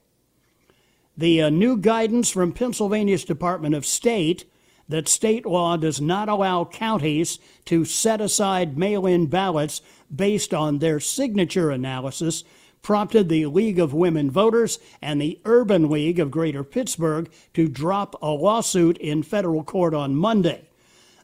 The 1.17 1.43
uh, 1.43 1.49
new 1.49 1.77
guidance 1.77 2.29
from 2.29 2.51
Pennsylvania's 2.51 3.23
Department 3.23 3.73
of 3.73 3.85
State 3.85 4.45
that 4.89 5.07
state 5.07 5.45
law 5.45 5.77
does 5.77 6.01
not 6.01 6.27
allow 6.27 6.65
counties 6.65 7.39
to 7.63 7.85
set 7.85 8.19
aside 8.19 8.77
mail 8.77 9.05
in 9.05 9.27
ballots 9.27 9.81
based 10.13 10.53
on 10.53 10.79
their 10.79 10.99
signature 10.99 11.71
analysis 11.71 12.43
prompted 12.81 13.29
the 13.29 13.45
League 13.45 13.79
of 13.79 13.93
Women 13.93 14.29
Voters 14.29 14.79
and 15.01 15.21
the 15.21 15.39
Urban 15.45 15.89
League 15.89 16.19
of 16.19 16.31
Greater 16.31 16.63
Pittsburgh 16.63 17.31
to 17.53 17.69
drop 17.69 18.15
a 18.21 18.31
lawsuit 18.31 18.97
in 18.97 19.23
federal 19.23 19.63
court 19.63 19.93
on 19.93 20.15
Monday. 20.15 20.67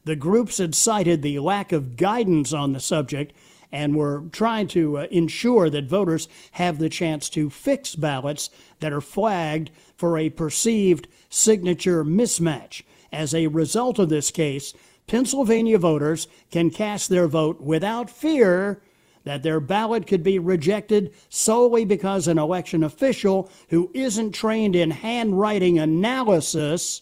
The 0.06 0.15
groups 0.15 0.60
had 0.60 0.73
cited 0.73 1.21
the 1.21 1.39
lack 1.39 1.73
of 1.73 1.97
guidance 1.97 2.53
on 2.53 2.71
the 2.71 2.80
subject 2.80 3.34
and 3.71 3.95
we're 3.95 4.21
trying 4.30 4.67
to 4.67 4.97
uh, 4.97 5.08
ensure 5.12 5.69
that 5.69 5.86
voters 5.86 6.27
have 6.51 6.80
the 6.80 6.89
chance 6.89 7.30
to 7.30 7.49
fix 7.49 7.95
ballots 7.95 8.49
that 8.80 8.93
are 8.93 9.01
flagged 9.01 9.71
for 9.95 10.17
a 10.17 10.30
perceived 10.30 11.08
signature 11.30 12.03
mismatch. 12.03 12.84
As 13.12 13.34
a 13.34 13.47
result 13.47 13.99
of 13.99 14.10
this 14.10 14.32
case, 14.32 14.73
Pennsylvania 15.08 15.77
voters 15.77 16.27
can 16.51 16.69
cast 16.69 17.10
their 17.10 17.27
vote 17.27 17.62
without 17.62 18.10
fear 18.10 18.82
that 19.23 19.43
their 19.43 19.60
ballot 19.60 20.08
could 20.08 20.23
be 20.23 20.39
rejected 20.39 21.13
solely 21.27 21.84
because 21.84 22.27
an 22.27 22.38
election 22.38 22.84
official 22.84 23.49
who 23.69 23.91
isn't 23.93 24.32
trained 24.32 24.75
in 24.75 24.91
handwriting 24.91 25.77
analysis 25.77 27.01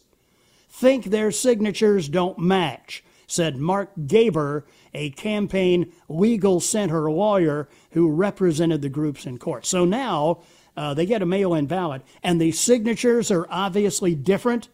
think 0.70 1.06
their 1.06 1.32
signatures 1.32 2.10
don't 2.10 2.40
match, 2.40 3.04
said 3.28 3.58
Mark 3.58 3.92
Gaber, 3.96 4.64
a 4.96 5.10
campaign 5.12 5.92
legal 6.08 6.60
center 6.60 7.12
lawyer 7.12 7.68
who 7.92 8.10
represented 8.10 8.82
the 8.82 8.90
groups 8.90 9.26
in 9.26 9.38
court. 9.38 9.66
So 9.66 9.86
now 9.86 10.42
uh, 10.78 10.94
they 10.94 11.06
get 11.06 11.22
a 11.22 11.26
mail 11.26 11.54
in 11.54 11.68
ballot, 11.68 12.02
and 12.24 12.40
the 12.40 12.52
signatures 12.52 13.30
are 13.30 13.46
obviously 13.50 14.16
different. 14.16 14.70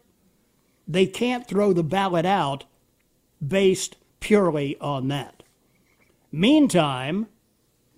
They 0.86 1.06
can't 1.06 1.46
throw 1.46 1.72
the 1.72 1.82
ballot 1.82 2.24
out 2.24 2.64
based 3.46 3.96
purely 4.20 4.78
on 4.80 5.08
that. 5.08 5.42
Meantime, 6.30 7.26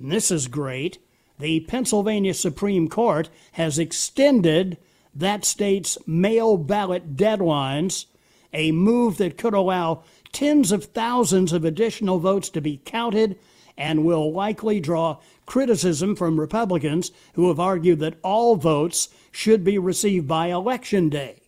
this 0.00 0.30
is 0.30 0.48
great, 0.48 0.98
the 1.38 1.60
Pennsylvania 1.60 2.34
Supreme 2.34 2.88
Court 2.88 3.28
has 3.52 3.78
extended 3.78 4.78
that 5.14 5.44
state's 5.44 5.98
mail 6.06 6.56
ballot 6.56 7.16
deadlines, 7.16 8.06
a 8.52 8.72
move 8.72 9.18
that 9.18 9.36
could 9.36 9.54
allow 9.54 10.04
tens 10.34 10.70
of 10.70 10.84
thousands 10.84 11.52
of 11.52 11.64
additional 11.64 12.18
votes 12.18 12.50
to 12.50 12.60
be 12.60 12.82
counted 12.84 13.38
and 13.76 14.04
will 14.04 14.32
likely 14.32 14.80
draw 14.80 15.18
criticism 15.46 16.14
from 16.14 16.38
Republicans 16.38 17.10
who 17.34 17.48
have 17.48 17.58
argued 17.58 18.00
that 18.00 18.18
all 18.22 18.56
votes 18.56 19.08
should 19.30 19.64
be 19.64 19.78
received 19.78 20.28
by 20.28 20.48
Election 20.48 21.08
Day. 21.08 21.40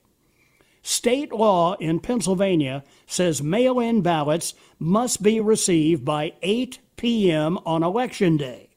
State 0.82 1.32
law 1.32 1.74
in 1.74 1.98
Pennsylvania 1.98 2.84
says 3.06 3.42
mail 3.42 3.80
in 3.80 4.02
ballots 4.02 4.54
must 4.78 5.22
be 5.22 5.40
received 5.40 6.04
by 6.04 6.32
8 6.42 6.78
p.m. 6.96 7.58
on 7.66 7.82
Election 7.82 8.36
Day. 8.36 8.68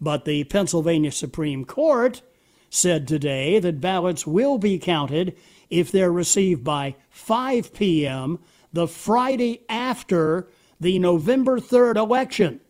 But 0.00 0.24
the 0.24 0.44
Pennsylvania 0.44 1.12
Supreme 1.12 1.64
Court 1.64 2.22
said 2.70 3.06
today 3.06 3.60
that 3.60 3.80
ballots 3.80 4.26
will 4.26 4.58
be 4.58 4.80
counted 4.80 5.36
if 5.70 5.92
they're 5.92 6.12
received 6.12 6.64
by 6.64 6.96
5 7.10 7.72
p.m. 7.72 8.40
the 8.74 8.88
Friday 8.88 9.62
after 9.68 10.48
the 10.80 10.98
November 10.98 11.60
3rd 11.60 11.96
election. 11.96 12.60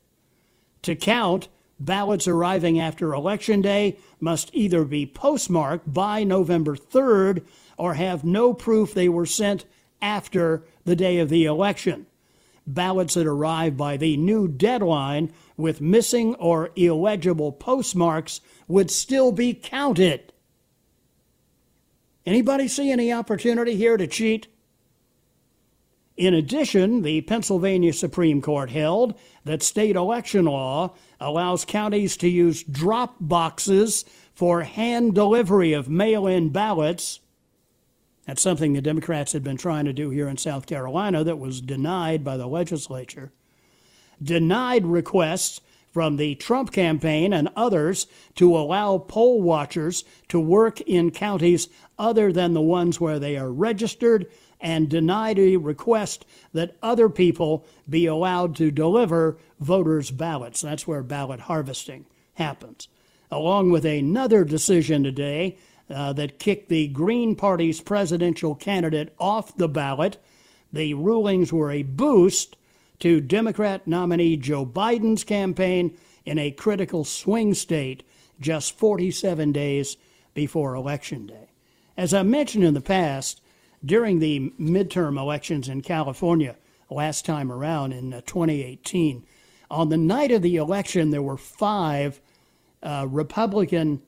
To 0.83 0.95
count, 0.95 1.49
ballots 1.81 2.29
arriving 2.29 2.79
after 2.79 3.15
Election 3.15 3.63
Day 3.63 3.97
must 4.21 4.51
either 4.53 4.85
be 4.85 5.07
postmarked 5.07 5.93
by 5.93 6.23
November 6.23 6.77
3rd 6.77 7.43
or 7.79 7.95
have 7.95 8.23
no 8.23 8.53
proof 8.53 8.93
they 8.93 9.09
were 9.09 9.25
sent 9.25 9.65
after 10.03 10.63
the 10.85 10.95
day 10.95 11.19
of 11.19 11.31
the 11.31 11.47
election. 11.47 12.05
Ballots 12.67 13.15
that 13.15 13.27
arrive 13.27 13.79
by 13.79 13.97
the 13.97 14.19
new 14.19 14.47
deadline 14.47 15.33
with 15.57 15.81
missing 15.81 16.35
or 16.35 16.71
illegible 16.77 17.51
postmarks 17.51 18.43
would 18.69 18.91
still 18.91 19.33
be 19.33 19.55
counted. 19.55 20.35
Anybody 22.27 22.69
see 22.69 22.91
any 22.91 23.11
opportunity 23.11 23.77
here 23.77 23.97
to 23.97 24.07
cheat? 24.07 24.49
In 26.17 26.35
addition, 26.35 27.03
the 27.03 27.23
Pennsylvania 27.23 27.93
Supreme 27.93 28.41
Court 28.41 28.71
held 28.71 29.19
that 29.45 29.63
state 29.63 29.97
election 29.97 30.45
law 30.45 30.95
allows 31.21 31.65
counties 31.65 32.17
to 32.19 32.29
use 32.29 32.63
drop 32.63 33.17
boxes 33.21 34.05
for 34.33 34.63
hand 34.63 35.15
delivery 35.15 35.73
of 35.73 35.89
mail 35.89 36.27
in 36.27 36.51
ballots 36.51 37.21
that's 38.27 38.43
something 38.43 38.73
the 38.73 38.81
Democrats 38.81 39.33
had 39.33 39.45
been 39.45 39.57
trying 39.57 39.85
to 39.85 39.93
do 39.93 40.11
here 40.11 40.29
in 40.29 40.37
South 40.37 40.67
Carolina 40.67 41.25
that 41.25 41.39
was 41.39 41.61
denied 41.61 42.25
by 42.25 42.37
the 42.37 42.47
legislature. 42.47 43.33
Denied 44.23 44.87
requests 44.87 45.61
from 45.93 46.17
the 46.17 46.35
Trump 46.37 46.73
campaign 46.73 47.33
and 47.33 47.51
others 47.55 48.07
to 48.35 48.57
allow 48.57 48.99
poll 48.99 49.43
watchers 49.43 50.05
to 50.29 50.41
work 50.41 50.81
in 50.81 51.11
counties 51.11 51.69
other 51.99 52.33
than 52.33 52.55
the 52.55 52.63
ones 52.63 53.01
where 53.01 53.19
they 53.19 53.37
are 53.37 53.53
registered, 53.53 54.27
and 54.65 54.89
denied 54.89 55.39
a 55.39 55.59
request 55.59 56.25
that 56.55 56.75
other 56.83 57.11
people 57.11 57.67
be 57.89 58.07
allowed 58.07 58.57
to 58.57 58.71
deliver 58.71 59.37
voters' 59.61 60.11
ballots. 60.11 60.63
That's 60.63 60.87
where 60.87 61.03
ballot 61.03 61.41
harvesting 61.41 62.07
happens. 62.33 62.89
Along 63.31 63.71
with 63.71 63.85
another 63.85 64.43
decision 64.43 65.05
today 65.05 65.59
uh, 65.91 66.15
that 66.15 66.39
kicked 66.39 66.71
the 66.71 66.89
Green 66.89 67.37
Party's 67.37 67.83
presidential 67.83 68.55
candidate 68.55 69.15
off 69.19 69.55
the 69.55 69.69
ballot. 69.69 70.17
The 70.73 70.95
rulings 70.95 71.53
were 71.53 71.71
a 71.71 71.83
boost 71.83 72.57
to 73.01 73.21
Democrat 73.21 73.87
nominee 73.87 74.39
Joe 74.39 74.65
Biden's 74.65 75.25
campaign 75.25 75.95
in 76.25 76.39
a 76.39 76.51
critical 76.51 77.05
swing 77.05 77.53
state 77.53 78.03
just 78.41 78.79
47 78.79 79.53
days 79.53 79.99
before 80.33 80.75
Election 80.75 81.27
Day. 81.27 81.51
As 81.99 82.15
I 82.15 82.23
mentioned 82.23 82.65
in 82.65 82.73
the 82.73 82.81
past, 82.81 83.43
during 83.85 84.19
the 84.19 84.53
midterm 84.61 85.19
elections 85.19 85.69
in 85.69 85.83
California 85.83 86.57
last 86.91 87.25
time 87.25 87.51
around 87.51 87.93
in 87.93 88.15
uh, 88.15 88.21
2018, 88.27 89.27
on 89.71 89.89
the 89.89 89.97
night 89.97 90.31
of 90.31 90.43
the 90.43 90.57
election, 90.57 91.11
there 91.11 91.23
were 91.23 91.37
five 91.37 92.21
uh, 92.83 93.07
Republican 93.09 94.01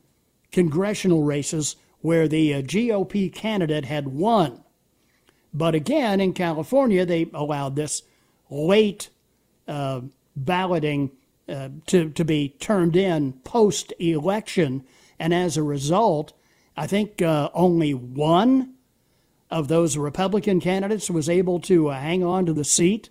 congressional 0.53 1.23
races 1.23 1.77
where 2.01 2.29
the 2.29 2.55
uh, 2.55 2.63
GOP 2.63 3.33
candidate 3.33 3.85
had 3.85 4.09
won. 4.09 4.63
But 5.53 5.75
again, 5.75 6.21
in 6.21 6.35
California, 6.35 7.05
they 7.05 7.29
allowed 7.33 7.77
this 7.77 8.03
late 8.51 9.09
uh, 9.67 10.03
balloting 10.37 11.11
uh, 11.49 11.71
to, 11.87 12.11
to 12.11 12.25
be 12.25 12.51
turned 12.61 12.95
in 12.95 13.33
post 13.45 13.93
election. 13.99 14.85
And 15.19 15.33
as 15.33 15.57
a 15.57 15.63
result, 15.63 16.33
I 16.77 16.87
think 16.87 17.23
uh, 17.23 17.51
only 17.55 17.95
one 17.95 18.75
of 19.51 19.69
those 19.69 19.97
Republican 19.97 20.61
candidates 20.61 21.11
was 21.11 21.29
able 21.29 21.61
to 21.61 21.89
uh, 21.89 21.99
hang 21.99 22.25
on 22.25 22.47
to 22.47 22.53
the 22.53 22.65
seat. 22.65 23.11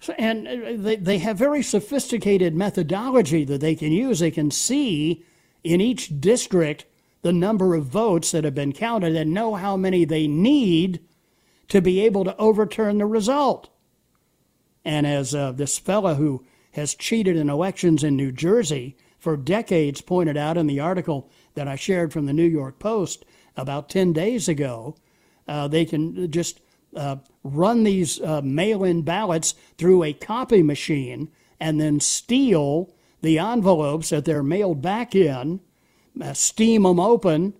So, 0.00 0.14
and 0.18 0.46
uh, 0.46 0.72
they, 0.76 0.96
they 0.96 1.18
have 1.18 1.36
very 1.36 1.62
sophisticated 1.62 2.54
methodology 2.54 3.44
that 3.44 3.60
they 3.60 3.74
can 3.74 3.92
use. 3.92 4.20
They 4.20 4.30
can 4.30 4.50
see 4.50 5.24
in 5.64 5.80
each 5.80 6.20
district 6.20 6.84
the 7.22 7.32
number 7.32 7.74
of 7.74 7.86
votes 7.86 8.30
that 8.30 8.44
have 8.44 8.54
been 8.54 8.72
counted 8.72 9.16
and 9.16 9.34
know 9.34 9.54
how 9.54 9.76
many 9.76 10.04
they 10.04 10.28
need 10.28 11.00
to 11.68 11.80
be 11.80 12.00
able 12.00 12.24
to 12.24 12.36
overturn 12.36 12.98
the 12.98 13.06
result. 13.06 13.68
And 14.84 15.06
as 15.06 15.34
uh, 15.34 15.50
this 15.50 15.78
fellow 15.78 16.14
who 16.14 16.44
has 16.72 16.94
cheated 16.94 17.36
in 17.36 17.50
elections 17.50 18.04
in 18.04 18.14
New 18.14 18.30
Jersey 18.30 18.96
for 19.18 19.36
decades 19.36 20.00
pointed 20.00 20.36
out 20.36 20.56
in 20.56 20.68
the 20.68 20.78
article 20.78 21.28
that 21.54 21.66
I 21.66 21.74
shared 21.74 22.12
from 22.12 22.26
the 22.26 22.32
New 22.32 22.46
York 22.46 22.78
Post 22.78 23.24
about 23.56 23.88
10 23.88 24.12
days 24.12 24.48
ago, 24.48 24.96
uh, 25.48 25.68
they 25.68 25.84
can 25.84 26.30
just 26.30 26.60
uh, 26.94 27.16
run 27.44 27.84
these 27.84 28.20
uh, 28.20 28.40
mail 28.42 28.84
in 28.84 29.02
ballots 29.02 29.54
through 29.78 30.02
a 30.02 30.12
copy 30.12 30.62
machine 30.62 31.28
and 31.60 31.80
then 31.80 32.00
steal 32.00 32.90
the 33.22 33.38
envelopes 33.38 34.10
that 34.10 34.24
they're 34.24 34.42
mailed 34.42 34.82
back 34.82 35.14
in, 35.14 35.60
uh, 36.20 36.32
steam 36.32 36.82
them 36.82 37.00
open, 37.00 37.54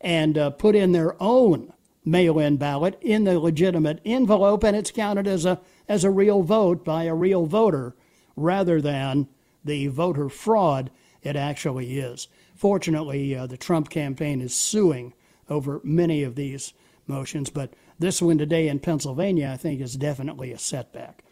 and 0.00 0.36
uh, 0.36 0.50
put 0.50 0.74
in 0.74 0.92
their 0.92 1.20
own 1.22 1.72
mail-in 2.04 2.56
ballot 2.56 2.98
in 3.00 3.24
the 3.24 3.38
legitimate 3.38 4.00
envelope, 4.04 4.64
and 4.64 4.76
it's 4.76 4.90
counted 4.90 5.26
as 5.26 5.44
a 5.44 5.60
as 5.88 6.04
a 6.04 6.10
real 6.10 6.42
vote 6.42 6.84
by 6.84 7.04
a 7.04 7.14
real 7.14 7.44
voter, 7.44 7.94
rather 8.36 8.80
than 8.80 9.28
the 9.64 9.88
voter 9.88 10.28
fraud 10.28 10.90
it 11.22 11.36
actually 11.36 11.98
is. 11.98 12.28
Fortunately, 12.54 13.34
uh, 13.36 13.46
the 13.46 13.56
Trump 13.56 13.90
campaign 13.90 14.40
is 14.40 14.54
suing 14.54 15.12
over 15.48 15.80
many 15.84 16.22
of 16.22 16.34
these 16.34 16.72
motions, 17.06 17.50
but 17.50 17.74
this 17.98 18.22
one 18.22 18.38
today 18.38 18.68
in 18.68 18.78
Pennsylvania, 18.78 19.50
I 19.52 19.56
think, 19.56 19.80
is 19.80 19.96
definitely 19.96 20.52
a 20.52 20.58
setback. 20.58 21.24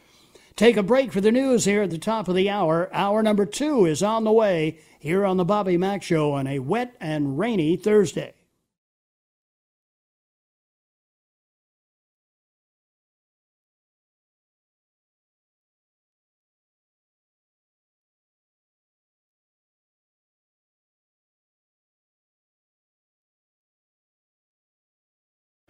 Take 0.57 0.77
a 0.77 0.83
break 0.83 1.13
for 1.13 1.21
the 1.21 1.33
news 1.33 1.65
here 1.65 1.83
at 1.83 1.91
the 1.91 1.99
top 1.99 2.29
of 2.29 2.35
the 2.35 2.51
hour. 2.51 2.91
Hour 2.93 3.23
number 3.23 3.47
two 3.47 3.87
is 3.87 4.03
on 4.03 4.25
the 4.25 4.33
way 4.33 4.79
here 4.99 5.25
on 5.25 5.37
the 5.37 5.45
Bobby 5.45 5.77
Mack 5.77 6.03
Show 6.03 6.33
on 6.33 6.47
a 6.47 6.59
wet 6.59 6.95
and 7.01 7.39
rainy 7.39 7.77
Thursday. 7.77 8.35